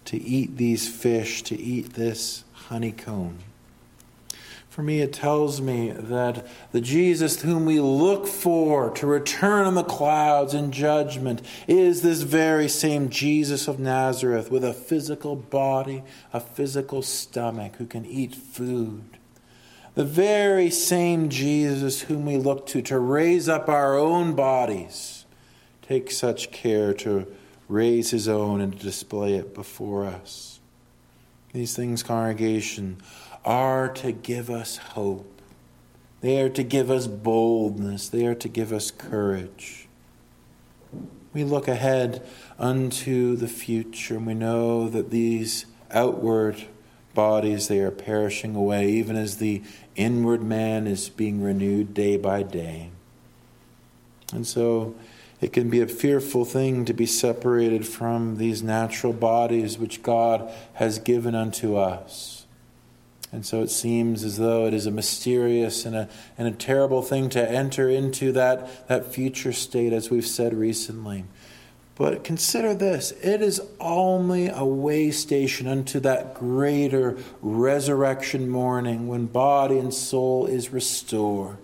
to 0.06 0.20
eat 0.20 0.56
these 0.56 0.88
fish, 0.88 1.42
to 1.42 1.60
eat 1.60 1.94
this 1.94 2.44
honeycomb. 2.52 3.38
For 4.72 4.82
me, 4.82 5.02
it 5.02 5.12
tells 5.12 5.60
me 5.60 5.90
that 5.90 6.46
the 6.72 6.80
Jesus 6.80 7.42
whom 7.42 7.66
we 7.66 7.78
look 7.78 8.26
for 8.26 8.88
to 8.92 9.06
return 9.06 9.66
on 9.66 9.74
the 9.74 9.84
clouds 9.84 10.54
in 10.54 10.72
judgment 10.72 11.42
is 11.68 12.00
this 12.00 12.22
very 12.22 12.68
same 12.68 13.10
Jesus 13.10 13.68
of 13.68 13.78
Nazareth 13.78 14.50
with 14.50 14.64
a 14.64 14.72
physical 14.72 15.36
body, 15.36 16.02
a 16.32 16.40
physical 16.40 17.02
stomach, 17.02 17.76
who 17.76 17.84
can 17.84 18.06
eat 18.06 18.34
food. 18.34 19.18
The 19.94 20.06
very 20.06 20.70
same 20.70 21.28
Jesus 21.28 22.00
whom 22.00 22.24
we 22.24 22.38
look 22.38 22.66
to 22.68 22.80
to 22.80 22.98
raise 22.98 23.50
up 23.50 23.68
our 23.68 23.98
own 23.98 24.34
bodies 24.34 25.26
take 25.82 26.10
such 26.10 26.50
care 26.50 26.94
to 26.94 27.26
raise 27.68 28.10
his 28.10 28.26
own 28.26 28.62
and 28.62 28.72
to 28.72 28.82
display 28.82 29.34
it 29.34 29.54
before 29.54 30.06
us. 30.06 30.60
These 31.52 31.76
things, 31.76 32.02
congregation, 32.02 33.02
are 33.44 33.88
to 33.88 34.12
give 34.12 34.50
us 34.50 34.76
hope. 34.76 35.40
They 36.20 36.40
are 36.40 36.48
to 36.50 36.62
give 36.62 36.90
us 36.90 37.06
boldness. 37.06 38.08
They 38.08 38.26
are 38.26 38.34
to 38.36 38.48
give 38.48 38.72
us 38.72 38.90
courage. 38.90 39.88
We 41.32 41.44
look 41.44 41.66
ahead 41.66 42.26
unto 42.58 43.36
the 43.36 43.48
future, 43.48 44.16
and 44.16 44.26
we 44.26 44.34
know 44.34 44.88
that 44.88 45.10
these 45.10 45.66
outward 45.90 46.66
bodies 47.14 47.68
they 47.68 47.80
are 47.80 47.90
perishing 47.90 48.54
away 48.54 48.88
even 48.90 49.16
as 49.16 49.36
the 49.36 49.62
inward 49.96 50.42
man 50.42 50.86
is 50.86 51.10
being 51.10 51.42
renewed 51.42 51.92
day 51.92 52.16
by 52.16 52.42
day 52.42 52.88
and 54.32 54.46
so 54.46 54.94
it 55.40 55.52
can 55.52 55.68
be 55.68 55.80
a 55.80 55.86
fearful 55.86 56.44
thing 56.44 56.84
to 56.84 56.92
be 56.92 57.06
separated 57.06 57.86
from 57.86 58.38
these 58.38 58.62
natural 58.62 59.12
bodies 59.12 59.78
which 59.78 60.02
God 60.02 60.50
has 60.74 60.98
given 60.98 61.34
unto 61.34 61.76
us. 61.76 62.41
And 63.32 63.46
so 63.46 63.62
it 63.62 63.70
seems 63.70 64.22
as 64.24 64.36
though 64.36 64.66
it 64.66 64.74
is 64.74 64.84
a 64.84 64.90
mysterious 64.90 65.86
and 65.86 65.96
a, 65.96 66.08
and 66.36 66.46
a 66.46 66.52
terrible 66.52 67.00
thing 67.00 67.30
to 67.30 67.50
enter 67.50 67.88
into 67.88 68.30
that, 68.32 68.86
that 68.88 69.06
future 69.06 69.54
state, 69.54 69.94
as 69.94 70.10
we've 70.10 70.26
said 70.26 70.52
recently. 70.52 71.24
But 71.94 72.24
consider 72.24 72.74
this. 72.74 73.12
It 73.22 73.40
is 73.40 73.60
only 73.80 74.48
a 74.48 74.64
way 74.64 75.10
station 75.10 75.66
unto 75.66 75.98
that 76.00 76.34
greater 76.34 77.16
resurrection 77.40 78.48
morning 78.50 79.08
when 79.08 79.26
body 79.26 79.78
and 79.78 79.92
soul 79.92 80.46
is 80.46 80.70
restored. 80.70 81.58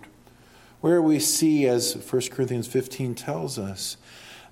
Where 0.80 1.02
we 1.02 1.18
see, 1.18 1.66
as 1.66 1.94
1 1.94 2.22
Corinthians 2.30 2.66
15 2.66 3.14
tells 3.14 3.58
us, 3.58 3.96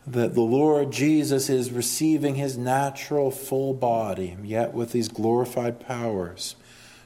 that 0.07 0.35
the 0.35 0.41
Lord 0.41 0.93
Jesus 0.93 1.51
is 1.51 1.73
receiving 1.73 2.37
his 2.37 2.57
natural 2.57 3.31
full 3.31 3.75
body, 3.75 4.37
yet 4.43 4.73
with 4.73 4.93
these 4.93 5.09
glorified 5.09 5.81
powers, 5.81 6.55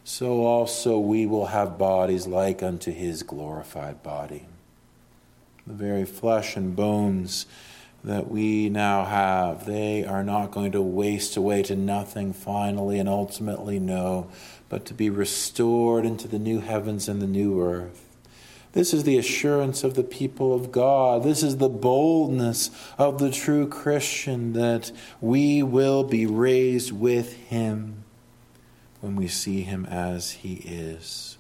so 0.05 0.45
also 0.45 0.99
we 0.99 1.27
will 1.27 1.47
have 1.47 1.79
bodies 1.79 2.27
like 2.27 2.63
unto 2.63 2.91
his 2.91 3.23
glorified 3.23 4.03
body. 4.03 4.47
The 5.67 5.75
very 5.75 6.05
flesh 6.05 6.57
and 6.57 6.75
bones 6.75 7.47
that 8.03 8.31
we 8.31 8.71
now 8.71 9.05
have, 9.05 9.67
they 9.67 10.05
are 10.05 10.25
not 10.25 10.51
going 10.51 10.73
to 10.73 10.81
waste 10.81 11.37
away 11.37 11.63
to 11.65 11.77
nothing 11.77 12.33
finally 12.33 12.99
and 12.99 13.09
ultimately, 13.09 13.79
no, 13.79 14.31
but 14.69 14.87
to 14.87 14.95
be 14.95 15.11
restored 15.11 16.07
into 16.07 16.27
the 16.27 16.39
new 16.39 16.61
heavens 16.61 17.09
and 17.09 17.21
the 17.21 17.27
new 17.27 17.61
earth. 17.61 18.07
This 18.73 18.95
is 18.95 19.03
the 19.03 19.19
assurance 19.19 19.83
of 19.83 19.95
the 19.95 20.05
people 20.05 20.55
of 20.55 20.71
God. 20.71 21.25
This 21.25 21.43
is 21.43 21.57
the 21.57 21.69
boldness 21.69 22.71
of 22.97 23.19
the 23.19 23.31
true 23.31 23.67
Christian 23.69 24.53
that 24.53 24.93
we 25.21 25.63
will 25.63 26.05
be 26.05 26.25
raised 26.25 26.93
with 26.93 27.35
him 27.35 28.00
when 29.01 29.17
we 29.17 29.29
see 29.29 29.63
him 29.63 29.87
as 29.87 30.33
he 30.33 30.55
is. 30.55 31.39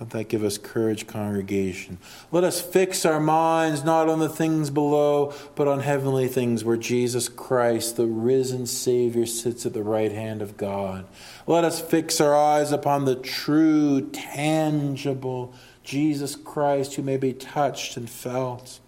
Let 0.00 0.10
that 0.10 0.28
give 0.28 0.42
us 0.42 0.58
courage, 0.58 1.06
congregation. 1.06 1.98
Let 2.32 2.42
us 2.42 2.60
fix 2.60 3.06
our 3.06 3.20
minds 3.20 3.84
not 3.84 4.08
on 4.08 4.18
the 4.18 4.28
things 4.28 4.68
below, 4.68 5.32
but 5.54 5.68
on 5.68 5.80
heavenly 5.80 6.26
things 6.26 6.64
where 6.64 6.76
Jesus 6.76 7.28
Christ, 7.28 7.96
the 7.96 8.06
risen 8.06 8.66
Savior, 8.66 9.24
sits 9.24 9.64
at 9.64 9.72
the 9.72 9.84
right 9.84 10.10
hand 10.10 10.42
of 10.42 10.56
God. 10.56 11.06
Let 11.46 11.62
us 11.62 11.80
fix 11.80 12.20
our 12.20 12.34
eyes 12.34 12.72
upon 12.72 13.04
the 13.04 13.14
true, 13.14 14.10
tangible 14.10 15.54
Jesus 15.84 16.34
Christ, 16.34 16.94
who 16.94 17.02
may 17.02 17.16
be 17.16 17.32
touched 17.32 17.96
and 17.96 18.10
felt. 18.10 18.80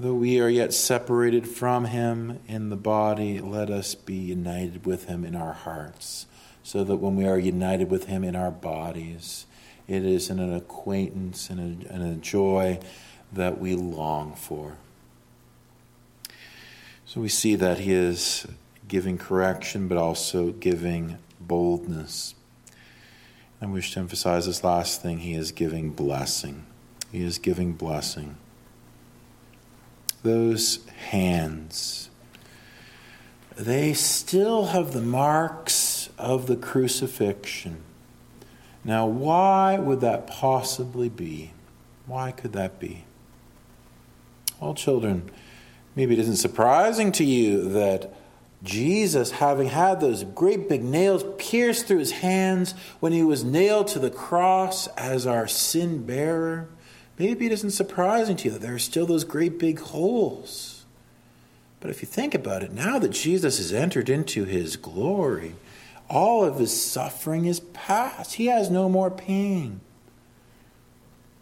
Though 0.00 0.14
we 0.14 0.40
are 0.40 0.48
yet 0.48 0.72
separated 0.72 1.48
from 1.48 1.86
him 1.86 2.38
in 2.46 2.68
the 2.68 2.76
body, 2.76 3.40
let 3.40 3.68
us 3.68 3.96
be 3.96 4.14
united 4.14 4.86
with 4.86 5.06
him 5.06 5.24
in 5.24 5.34
our 5.34 5.52
hearts, 5.52 6.26
so 6.62 6.84
that 6.84 6.98
when 6.98 7.16
we 7.16 7.26
are 7.26 7.36
united 7.36 7.90
with 7.90 8.04
him 8.04 8.22
in 8.22 8.36
our 8.36 8.52
bodies, 8.52 9.46
it 9.88 10.04
is 10.04 10.30
in 10.30 10.38
an 10.38 10.54
acquaintance 10.54 11.50
and 11.50 11.84
a, 11.84 11.92
and 11.92 12.04
a 12.04 12.14
joy 12.14 12.78
that 13.32 13.58
we 13.58 13.74
long 13.74 14.36
for. 14.36 14.76
So 17.04 17.20
we 17.20 17.28
see 17.28 17.56
that 17.56 17.80
he 17.80 17.92
is 17.92 18.46
giving 18.86 19.18
correction, 19.18 19.88
but 19.88 19.98
also 19.98 20.52
giving 20.52 21.18
boldness. 21.40 22.36
I 23.60 23.66
wish 23.66 23.94
to 23.94 23.98
emphasize 23.98 24.46
this 24.46 24.62
last 24.62 25.02
thing 25.02 25.18
he 25.18 25.34
is 25.34 25.50
giving 25.50 25.90
blessing. 25.90 26.66
He 27.10 27.24
is 27.24 27.38
giving 27.38 27.72
blessing. 27.72 28.36
Those 30.22 30.84
hands, 31.10 32.10
they 33.56 33.92
still 33.92 34.66
have 34.66 34.92
the 34.92 35.00
marks 35.00 36.10
of 36.18 36.46
the 36.46 36.56
crucifixion. 36.56 37.82
Now, 38.84 39.06
why 39.06 39.78
would 39.78 40.00
that 40.00 40.26
possibly 40.26 41.08
be? 41.08 41.52
Why 42.06 42.32
could 42.32 42.52
that 42.54 42.80
be? 42.80 43.04
Well, 44.60 44.74
children, 44.74 45.30
maybe 45.94 46.14
it 46.14 46.20
isn't 46.20 46.36
surprising 46.36 47.12
to 47.12 47.24
you 47.24 47.68
that 47.70 48.14
Jesus, 48.62 49.30
having 49.32 49.68
had 49.68 50.00
those 50.00 50.24
great 50.24 50.68
big 50.68 50.82
nails 50.82 51.24
pierced 51.38 51.86
through 51.86 51.98
his 51.98 52.10
hands 52.10 52.74
when 52.98 53.12
he 53.12 53.22
was 53.22 53.44
nailed 53.44 53.86
to 53.88 53.98
the 53.98 54.10
cross 54.10 54.88
as 54.96 55.26
our 55.26 55.46
sin 55.46 56.04
bearer, 56.04 56.68
maybe 57.18 57.46
it 57.46 57.52
isn't 57.52 57.70
surprising 57.70 58.36
to 58.36 58.44
you 58.46 58.50
that 58.52 58.60
there 58.60 58.74
are 58.74 58.78
still 58.78 59.06
those 59.06 59.24
great 59.24 59.58
big 59.58 59.80
holes. 59.80 60.84
But 61.80 61.90
if 61.90 62.02
you 62.02 62.06
think 62.06 62.34
about 62.34 62.62
it, 62.62 62.72
now 62.72 62.98
that 62.98 63.10
Jesus 63.10 63.58
has 63.58 63.72
entered 63.72 64.08
into 64.08 64.44
his 64.44 64.76
glory, 64.76 65.54
all 66.08 66.44
of 66.44 66.58
his 66.58 66.82
suffering 66.84 67.44
is 67.44 67.60
past. 67.60 68.34
He 68.34 68.46
has 68.46 68.70
no 68.70 68.88
more 68.88 69.10
pain. 69.10 69.80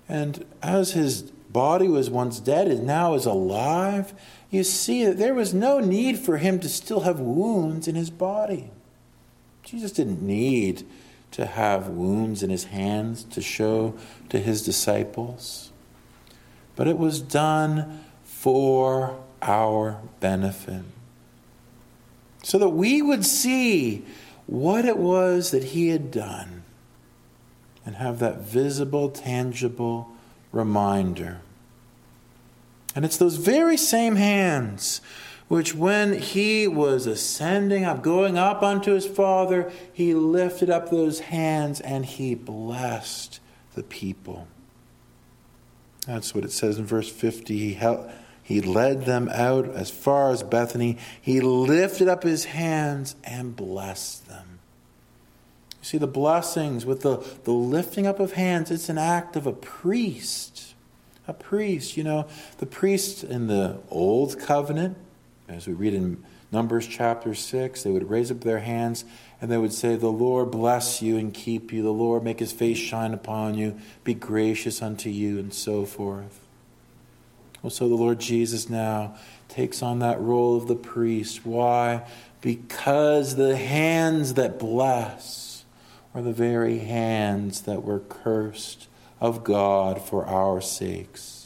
And 0.09 0.45
as 0.62 0.93
his 0.93 1.23
body 1.23 1.89
was 1.89 2.11
once 2.11 2.39
dead 2.39 2.69
and 2.69 2.87
now 2.87 3.15
is 3.15 3.25
alive, 3.25 4.12
you 4.51 4.62
see 4.62 5.05
that 5.05 5.19
there 5.19 5.35
was 5.35 5.55
no 5.55 5.81
need 5.81 6.19
for 6.19 6.37
him 6.37 6.61
to 6.61 6.69
still 6.69 7.01
have 7.01 7.19
wounds 7.19 7.89
in 7.89 7.95
his 7.95 8.11
body. 8.11 8.71
Jesus 9.62 9.91
didn't 9.93 10.23
need 10.23 10.87
to 11.37 11.44
have 11.44 11.88
wounds 11.88 12.42
in 12.42 12.49
his 12.49 12.64
hands 12.64 13.22
to 13.22 13.42
show 13.42 13.94
to 14.31 14.38
his 14.38 14.64
disciples, 14.64 15.70
but 16.77 16.88
it 16.88 16.96
was 16.96 17.20
done 17.20 18.03
for 18.25 19.22
our 19.42 20.01
benefit. 20.18 20.81
So 22.42 22.57
that 22.57 22.70
we 22.70 23.03
would 23.03 23.22
see 23.22 24.07
what 24.46 24.87
it 24.87 24.96
was 24.96 25.51
that 25.51 25.62
he 25.62 25.88
had 25.88 26.11
done 26.11 26.62
and 27.85 27.96
have 27.96 28.18
that 28.20 28.38
visible, 28.38 29.11
tangible 29.11 30.11
reminder. 30.53 31.42
And 32.94 33.05
it's 33.05 33.18
those 33.18 33.37
very 33.37 33.77
same 33.77 34.16
hands 34.16 35.03
which, 35.49 35.75
when 35.75 36.19
he 36.19 36.67
was 36.67 37.07
ascending 37.07 37.85
up, 37.85 38.03
going 38.03 38.37
up 38.37 38.63
unto 38.63 38.93
his 38.93 39.07
Father, 39.07 39.71
he 39.93 40.13
lifted 40.13 40.69
up 40.69 40.91
those 40.91 41.21
hands 41.21 41.81
and 41.81 42.05
he 42.05 42.35
blessed 42.35 43.41
the 43.75 43.85
people. 43.85 44.49
That's 46.07 46.35
what 46.35 46.45
it 46.45 46.53
says 46.53 46.79
in 46.79 46.87
verse 46.87 47.11
50. 47.11 47.57
He, 47.57 47.75
held, 47.75 48.11
he 48.43 48.61
led 48.61 49.07
them 49.07 49.29
out 49.33 49.69
as 49.69 49.91
far 49.91 50.31
as 50.31 50.43
Bethany. 50.43 50.99
He 51.21 51.41
lifted 51.41 52.09
up 52.09 52.25
his 52.25 52.47
hands 52.47 53.15
and 53.23 53.55
blessed 53.55 54.29
them. 54.29 54.59
You 55.81 55.85
see, 55.85 55.99
the 55.99 56.07
blessings 56.09 56.85
with 56.85 57.03
the, 57.03 57.19
the 57.45 57.53
lifting 57.53 58.07
up 58.07 58.19
of 58.19 58.33
hands, 58.33 58.73
it's 58.73 58.89
an 58.89 58.99
act 58.99 59.37
of 59.37 59.47
a 59.47 59.53
priest 59.53 60.75
a 61.29 61.33
priest. 61.33 61.97
You 61.97 62.05
know, 62.05 62.27
the 62.59 62.67
priests 62.67 63.23
in 63.23 63.47
the 63.47 63.79
Old 63.91 64.39
Covenant, 64.39 64.97
as 65.49 65.67
we 65.67 65.73
read 65.73 65.95
in 65.95 66.25
Numbers 66.51 66.87
chapter 66.87 67.35
6, 67.35 67.83
they 67.83 67.91
would 67.91 68.11
raise 68.11 68.31
up 68.31 68.41
their 68.41 68.61
hands 68.61 69.05
and 69.41 69.51
they 69.51 69.59
would 69.59 69.73
say, 69.73 69.97
The 69.97 70.09
Lord 70.09 70.51
bless 70.51 71.03
you 71.03 71.17
and 71.17 71.33
keep 71.33 71.73
you. 71.73 71.83
The 71.83 71.91
Lord 71.91 72.25
make 72.25 72.41
his 72.41 72.53
face 72.53 72.79
shine 72.79 73.15
upon 73.15 73.55
you, 73.55 73.79
be 74.05 74.15
gracious 74.15 74.83
unto 74.83 75.11
you, 75.11 75.39
and 75.39 75.53
so 75.53 75.85
forth. 75.85 76.41
Well, 77.63 77.71
so 77.71 77.89
the 77.89 77.95
Lord 77.95 78.21
Jesus 78.21 78.69
now 78.69 79.17
takes 79.49 79.83
on 79.83 80.01
that 80.01 80.21
role 80.21 80.57
of 80.57 80.69
the 80.69 80.77
priest. 80.77 81.45
Why? 81.45 82.07
Because 82.41 83.37
the 83.37 83.57
hands 83.57 84.35
that 84.35 84.59
bless 84.59 85.64
are 86.14 86.23
the 86.23 86.33
very 86.33 86.79
hands 86.79 87.62
that 87.62 87.83
were 87.83 88.01
cursed 88.01 88.89
of 89.20 89.45
God 89.45 90.01
for 90.01 90.27
our 90.27 90.61
sakes. 90.61 91.45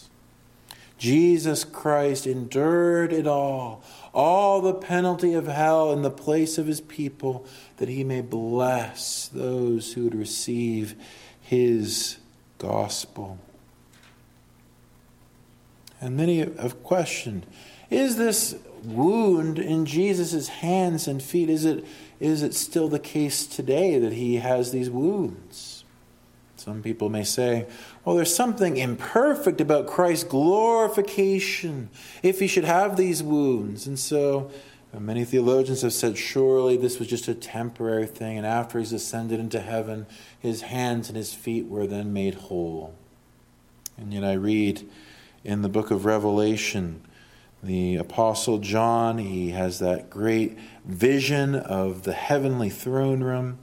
Jesus 1.01 1.65
Christ 1.65 2.27
endured 2.27 3.11
it 3.11 3.27
all, 3.27 3.83
all 4.13 4.61
the 4.61 4.75
penalty 4.75 5.33
of 5.33 5.47
hell 5.47 5.95
in 5.95 6.03
the 6.03 6.11
place 6.11 6.59
of 6.59 6.67
his 6.67 6.83
people, 6.83 7.47
that 7.79 7.89
he 7.89 8.05
may 8.05 8.21
bless 8.21 9.27
those 9.29 9.95
who 9.95 10.05
would 10.05 10.15
receive 10.15 10.95
his 11.41 12.19
gospel. 12.59 13.39
And 16.03 16.19
many 16.19 16.41
have 16.41 16.83
questioned 16.83 17.47
is 17.89 18.17
this 18.17 18.55
wound 18.85 19.59
in 19.59 19.87
Jesus' 19.87 20.49
hands 20.49 21.09
and 21.09 21.23
feet, 21.23 21.49
is 21.49 21.65
it, 21.65 21.83
is 22.21 22.43
it 22.43 22.53
still 22.53 22.89
the 22.89 22.99
case 22.99 23.47
today 23.47 23.99
that 23.99 24.13
he 24.13 24.37
has 24.37 24.71
these 24.71 24.91
wounds? 24.91 25.81
Some 26.57 26.83
people 26.83 27.09
may 27.09 27.25
say, 27.25 27.67
well, 28.05 28.17
there's 28.17 28.35
something 28.35 28.77
imperfect 28.77 29.61
about 29.61 29.87
Christ's 29.87 30.25
glorification 30.25 31.91
if 32.23 32.41
he 32.41 32.47
should 32.47 32.65
have 32.65 32.97
these 32.97 33.23
wounds. 33.23 33.87
And 33.87 33.99
so 33.99 34.51
many 34.99 35.25
theologians 35.25 35.83
have 35.83 35.93
said, 35.93 36.17
surely 36.17 36.77
this 36.77 36.99
was 36.99 37.09
just 37.09 37.29
a 37.29 37.35
temporary 37.35 38.07
thing, 38.07 38.39
and 38.39 38.47
after 38.47 38.79
he's 38.79 38.93
ascended 38.93 39.39
into 39.39 39.61
heaven, 39.61 40.07
his 40.39 40.63
hands 40.63 41.09
and 41.09 41.17
his 41.17 41.35
feet 41.35 41.67
were 41.67 41.87
then 41.87 42.13
made 42.13 42.35
whole. 42.35 42.95
And 43.97 44.15
yet 44.15 44.25
I 44.25 44.33
read 44.33 44.89
in 45.45 45.63
the 45.63 45.69
book 45.69 45.91
of 45.91 46.05
Revelation, 46.07 47.03
the 47.63 47.97
Apostle 47.97 48.59
John, 48.59 49.19
he 49.19 49.51
has 49.51 49.79
that 49.81 50.09
great 50.09 50.59
vision 50.87 51.55
of 51.55 52.05
the 52.05 52.15
heavenly 52.15 52.71
throne 52.71 53.23
room. 53.23 53.59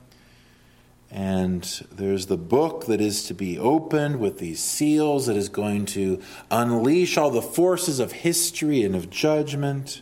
And 1.10 1.64
there's 1.91 2.26
the 2.26 2.38
book 2.38 2.86
that 2.88 2.99
is 2.99 3.26
to 3.28 3.34
be 3.34 3.58
opened 3.58 4.20
with 4.20 4.39
these 4.39 4.62
seals 4.62 5.28
that 5.28 5.38
is 5.38 5.47
going 5.49 5.86
to 5.88 6.22
unleash 6.51 7.18
all 7.18 7.32
the 7.32 7.41
forces 7.41 7.99
of 7.99 8.12
history 8.12 8.84
and 8.84 8.95
of 8.95 9.10
judgment. 9.10 10.01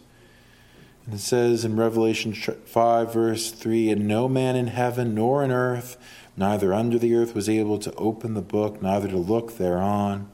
And 1.06 1.16
it 1.16 1.20
says 1.20 1.64
in 1.64 1.76
Revelation 1.76 2.34
5, 2.34 3.14
verse 3.14 3.52
3 3.52 3.92
And 3.92 4.08
no 4.08 4.28
man 4.28 4.56
in 4.56 4.68
heaven 4.68 5.14
nor 5.14 5.44
in 5.44 5.52
earth, 5.52 5.98
neither 6.36 6.74
under 6.74 6.98
the 6.98 7.14
earth, 7.16 7.36
was 7.36 7.48
able 7.48 7.78
to 7.80 7.94
open 7.94 8.34
the 8.34 8.42
book, 8.42 8.82
neither 8.82 9.08
to 9.10 9.18
look 9.18 9.58
thereon. 9.58 10.30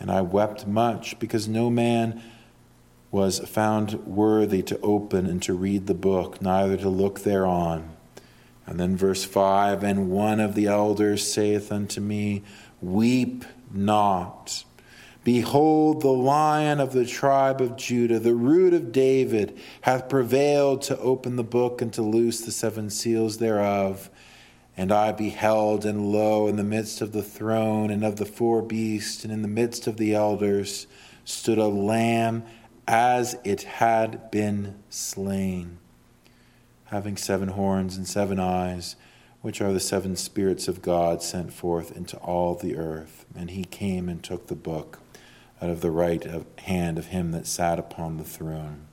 And 0.00 0.10
I 0.10 0.22
wept 0.22 0.66
much, 0.66 1.18
because 1.18 1.48
no 1.48 1.68
man 1.68 2.22
was 3.10 3.40
found 3.40 4.06
worthy 4.06 4.62
to 4.62 4.80
open 4.80 5.26
and 5.26 5.42
to 5.42 5.52
read 5.52 5.86
the 5.86 5.94
book, 5.94 6.40
neither 6.40 6.76
to 6.78 6.88
look 6.88 7.20
thereon. 7.20 7.97
And 8.68 8.78
then 8.78 8.96
verse 8.98 9.24
5 9.24 9.82
And 9.82 10.10
one 10.10 10.40
of 10.40 10.54
the 10.54 10.66
elders 10.66 11.30
saith 11.30 11.72
unto 11.72 12.02
me, 12.02 12.42
Weep 12.82 13.44
not. 13.72 14.64
Behold, 15.24 16.02
the 16.02 16.08
lion 16.08 16.78
of 16.78 16.92
the 16.92 17.06
tribe 17.06 17.62
of 17.62 17.76
Judah, 17.76 18.18
the 18.18 18.34
root 18.34 18.74
of 18.74 18.92
David, 18.92 19.58
hath 19.82 20.10
prevailed 20.10 20.82
to 20.82 20.98
open 20.98 21.36
the 21.36 21.42
book 21.44 21.80
and 21.80 21.92
to 21.94 22.02
loose 22.02 22.42
the 22.42 22.52
seven 22.52 22.90
seals 22.90 23.38
thereof. 23.38 24.10
And 24.76 24.92
I 24.92 25.12
beheld, 25.12 25.86
and 25.86 26.12
lo, 26.12 26.46
in 26.46 26.56
the 26.56 26.62
midst 26.62 27.00
of 27.00 27.12
the 27.12 27.22
throne 27.22 27.90
and 27.90 28.04
of 28.04 28.16
the 28.16 28.26
four 28.26 28.60
beasts, 28.60 29.24
and 29.24 29.32
in 29.32 29.42
the 29.42 29.48
midst 29.48 29.86
of 29.86 29.96
the 29.96 30.14
elders, 30.14 30.86
stood 31.24 31.58
a 31.58 31.66
lamb 31.66 32.44
as 32.86 33.36
it 33.44 33.62
had 33.62 34.30
been 34.30 34.76
slain 34.88 35.77
having 36.88 37.16
seven 37.16 37.48
horns 37.48 37.96
and 37.96 38.06
seven 38.06 38.38
eyes, 38.38 38.96
which 39.40 39.60
are 39.60 39.72
the 39.72 39.80
seven 39.80 40.16
spirits 40.16 40.68
of 40.68 40.82
God 40.82 41.22
sent 41.22 41.52
forth 41.52 41.96
into 41.96 42.16
all 42.18 42.54
the 42.54 42.76
earth. 42.76 43.24
And 43.36 43.50
he 43.50 43.64
came 43.64 44.08
and 44.08 44.22
took 44.22 44.46
the 44.46 44.54
book 44.54 45.00
out 45.60 45.70
of 45.70 45.80
the 45.80 45.90
right 45.90 46.24
hand 46.60 46.98
of 46.98 47.06
him 47.06 47.32
that 47.32 47.46
sat 47.46 47.78
upon 47.78 48.16
the 48.16 48.24
throne. 48.24 48.86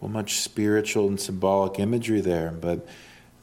Well, 0.00 0.10
much 0.10 0.40
spiritual 0.40 1.06
and 1.08 1.20
symbolic 1.20 1.78
imagery 1.78 2.20
there, 2.20 2.50
but 2.50 2.86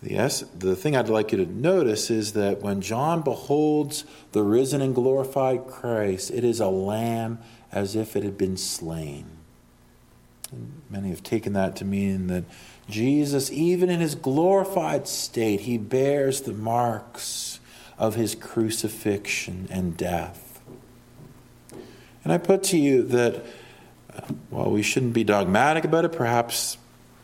the, 0.02 0.12
yes, 0.12 0.42
the 0.58 0.76
thing 0.76 0.96
I'd 0.96 1.10
like 1.10 1.32
you 1.32 1.38
to 1.46 1.52
notice 1.52 2.10
is 2.10 2.34
that 2.34 2.62
when 2.62 2.82
John 2.82 3.22
beholds 3.22 4.06
the 4.32 4.44
risen 4.44 4.82
and 4.82 4.96
glorified 4.96 5.68
Christ, 5.68 6.32
it 6.32 6.44
is 6.44 6.60
a 6.60 6.68
lamb 6.68 7.40
as 7.72 7.96
if 7.96 8.16
it 8.16 8.24
had 8.24 8.38
been 8.38 8.58
slain. 8.58 9.26
And 10.52 10.82
many 10.90 11.10
have 11.10 11.24
taken 11.24 11.54
that 11.54 11.76
to 11.78 11.86
mean 11.86 12.28
that 12.28 12.44
Jesus, 12.90 13.52
even 13.52 13.90
in 13.90 14.00
his 14.00 14.16
glorified 14.16 15.08
state, 15.08 15.62
he 15.62 15.78
bears 15.78 16.42
the 16.42 16.54
marks 16.54 17.60
of 17.98 18.16
his 18.16 18.36
crucifixion 18.36 19.68
and 19.70 19.96
death. 19.96 20.62
And 22.24 22.34
I 22.34 22.38
put 22.38 22.64
to 22.64 22.78
you 22.78 23.04
that 23.04 23.46
uh, 24.14 24.22
while 24.50 24.72
we 24.72 24.82
shouldn't 24.82 25.14
be 25.14 25.24
dogmatic 25.24 25.84
about 25.84 26.06
it, 26.06 26.12
perhaps 26.12 26.78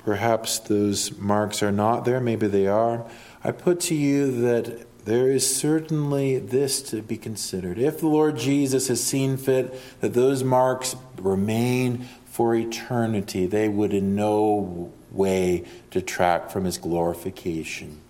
perhaps 0.05 0.59
those 0.59 1.17
marks 1.17 1.63
are 1.63 1.71
not 1.71 2.05
there, 2.05 2.21
maybe 2.21 2.47
they 2.47 2.67
are. 2.67 3.05
I 3.43 3.51
put 3.51 3.79
to 3.81 3.95
you 3.95 4.41
that 4.41 4.85
there 5.05 5.31
is 5.31 5.55
certainly 5.55 6.37
this 6.37 6.81
to 6.83 7.01
be 7.01 7.17
considered. 7.17 7.79
If 7.79 7.99
the 7.99 8.07
Lord 8.07 8.37
Jesus 8.37 8.87
has 8.87 9.03
seen 9.03 9.37
fit 9.37 9.73
that 10.01 10.13
those 10.13 10.43
marks 10.43 10.95
remain 11.17 12.07
for 12.25 12.55
eternity, 12.55 13.47
they 13.47 13.67
would 13.67 13.93
in 13.93 14.15
no 14.15 14.93
way 15.15 15.63
detract 15.91 16.51
from 16.51 16.65
his 16.65 16.77
glorification 16.77 18.01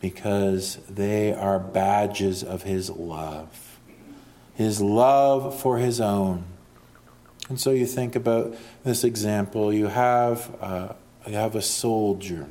because 0.00 0.76
they 0.88 1.32
are 1.32 1.58
badges 1.58 2.44
of 2.44 2.62
his 2.62 2.90
love, 2.90 3.78
his 4.54 4.80
love 4.80 5.58
for 5.58 5.78
his 5.78 6.00
own. 6.00 6.44
And 7.48 7.60
so 7.60 7.70
you 7.70 7.86
think 7.86 8.16
about 8.16 8.56
this 8.84 9.04
example 9.04 9.72
you 9.72 9.86
have, 9.86 10.54
uh, 10.60 10.92
you 11.26 11.34
have 11.34 11.54
a 11.54 11.62
soldier. 11.62 12.46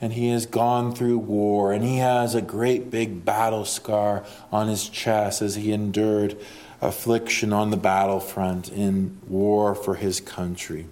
And 0.00 0.12
he 0.12 0.28
has 0.28 0.46
gone 0.46 0.94
through 0.94 1.18
war, 1.18 1.72
and 1.72 1.84
he 1.84 1.96
has 1.96 2.36
a 2.36 2.40
great 2.40 2.88
big 2.88 3.24
battle 3.24 3.64
scar 3.64 4.24
on 4.52 4.68
his 4.68 4.88
chest 4.88 5.42
as 5.42 5.56
he 5.56 5.72
endured 5.72 6.36
affliction 6.80 7.52
on 7.52 7.70
the 7.70 7.76
battlefront 7.76 8.68
in 8.70 9.18
war 9.26 9.74
for 9.74 9.96
his 9.96 10.20
country. 10.20 10.86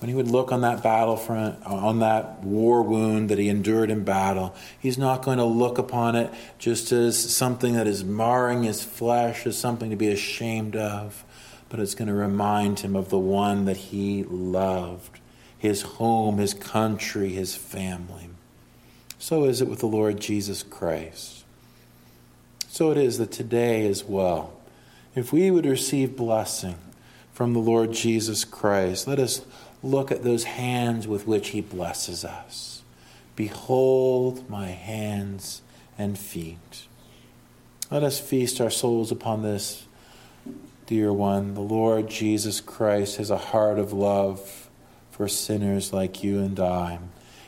When 0.00 0.08
he 0.08 0.14
would 0.14 0.28
look 0.28 0.50
on 0.50 0.62
that 0.62 0.82
battlefront, 0.82 1.64
on 1.64 2.00
that 2.00 2.42
war 2.42 2.82
wound 2.82 3.28
that 3.28 3.38
he 3.38 3.48
endured 3.48 3.90
in 3.90 4.02
battle, 4.02 4.54
he's 4.78 4.96
not 4.96 5.22
going 5.22 5.38
to 5.38 5.44
look 5.44 5.78
upon 5.78 6.16
it 6.16 6.32
just 6.58 6.90
as 6.90 7.18
something 7.18 7.74
that 7.74 7.86
is 7.86 8.02
marring 8.02 8.62
his 8.62 8.82
flesh, 8.82 9.46
as 9.46 9.58
something 9.58 9.90
to 9.90 9.96
be 9.96 10.08
ashamed 10.08 10.74
of, 10.74 11.24
but 11.68 11.80
it's 11.80 11.94
going 11.94 12.08
to 12.08 12.14
remind 12.14 12.80
him 12.80 12.96
of 12.96 13.10
the 13.10 13.18
one 13.18 13.66
that 13.66 13.76
he 13.76 14.24
loved 14.24 15.20
his 15.58 15.82
home, 15.82 16.38
his 16.38 16.54
country, 16.54 17.28
his 17.34 17.54
family. 17.54 18.30
So 19.18 19.44
is 19.44 19.60
it 19.60 19.68
with 19.68 19.80
the 19.80 19.86
Lord 19.86 20.18
Jesus 20.18 20.62
Christ. 20.62 21.44
So 22.68 22.90
it 22.90 22.96
is 22.96 23.18
that 23.18 23.30
today 23.30 23.86
as 23.86 24.02
well 24.02 24.54
if 25.14 25.32
we 25.32 25.50
would 25.50 25.66
receive 25.66 26.16
blessing 26.16 26.76
from 27.32 27.52
the 27.52 27.58
Lord 27.58 27.92
Jesus 27.92 28.44
Christ, 28.44 29.06
let 29.06 29.18
us 29.18 29.42
look 29.82 30.10
at 30.10 30.22
those 30.22 30.44
hands 30.44 31.08
with 31.08 31.26
which 31.26 31.48
he 31.48 31.60
blesses 31.60 32.24
us. 32.24 32.82
Behold 33.36 34.48
my 34.48 34.68
hands 34.68 35.62
and 35.96 36.18
feet. 36.18 36.86
Let 37.90 38.02
us 38.02 38.20
feast 38.20 38.60
our 38.60 38.70
souls 38.70 39.10
upon 39.10 39.42
this, 39.42 39.86
dear 40.86 41.12
one. 41.12 41.54
The 41.54 41.60
Lord 41.60 42.08
Jesus 42.08 42.60
Christ 42.60 43.16
has 43.16 43.30
a 43.30 43.38
heart 43.38 43.78
of 43.78 43.92
love 43.92 44.68
for 45.10 45.28
sinners 45.28 45.92
like 45.92 46.22
you 46.22 46.40
and 46.40 46.58
I. 46.60 46.98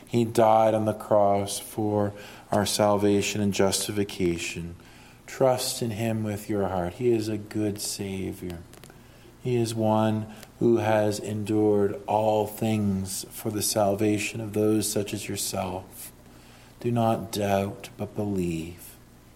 He 0.07 0.25
died 0.25 0.73
on 0.73 0.85
the 0.85 0.93
cross 0.93 1.59
for 1.59 2.13
our 2.51 2.65
salvation 2.65 3.41
and 3.41 3.53
justification. 3.53 4.75
Trust 5.25 5.81
in 5.81 5.91
him 5.91 6.23
with 6.23 6.49
your 6.49 6.67
heart. 6.67 6.93
He 6.93 7.11
is 7.11 7.27
a 7.27 7.37
good 7.37 7.81
Savior. 7.81 8.59
He 9.43 9.55
is 9.55 9.73
one 9.73 10.27
who 10.63 10.77
has 10.77 11.19
endured 11.19 11.99
all 12.07 12.47
things 12.47 13.25
for 13.29 13.51
the 13.51 13.61
salvation 13.61 14.39
of 14.39 14.53
those 14.53 14.89
such 14.89 15.13
as 15.13 15.27
yourself. 15.27 16.13
Do 16.79 16.89
not 16.89 17.33
doubt, 17.33 17.89
but 17.97 18.15
believe. 18.15 18.92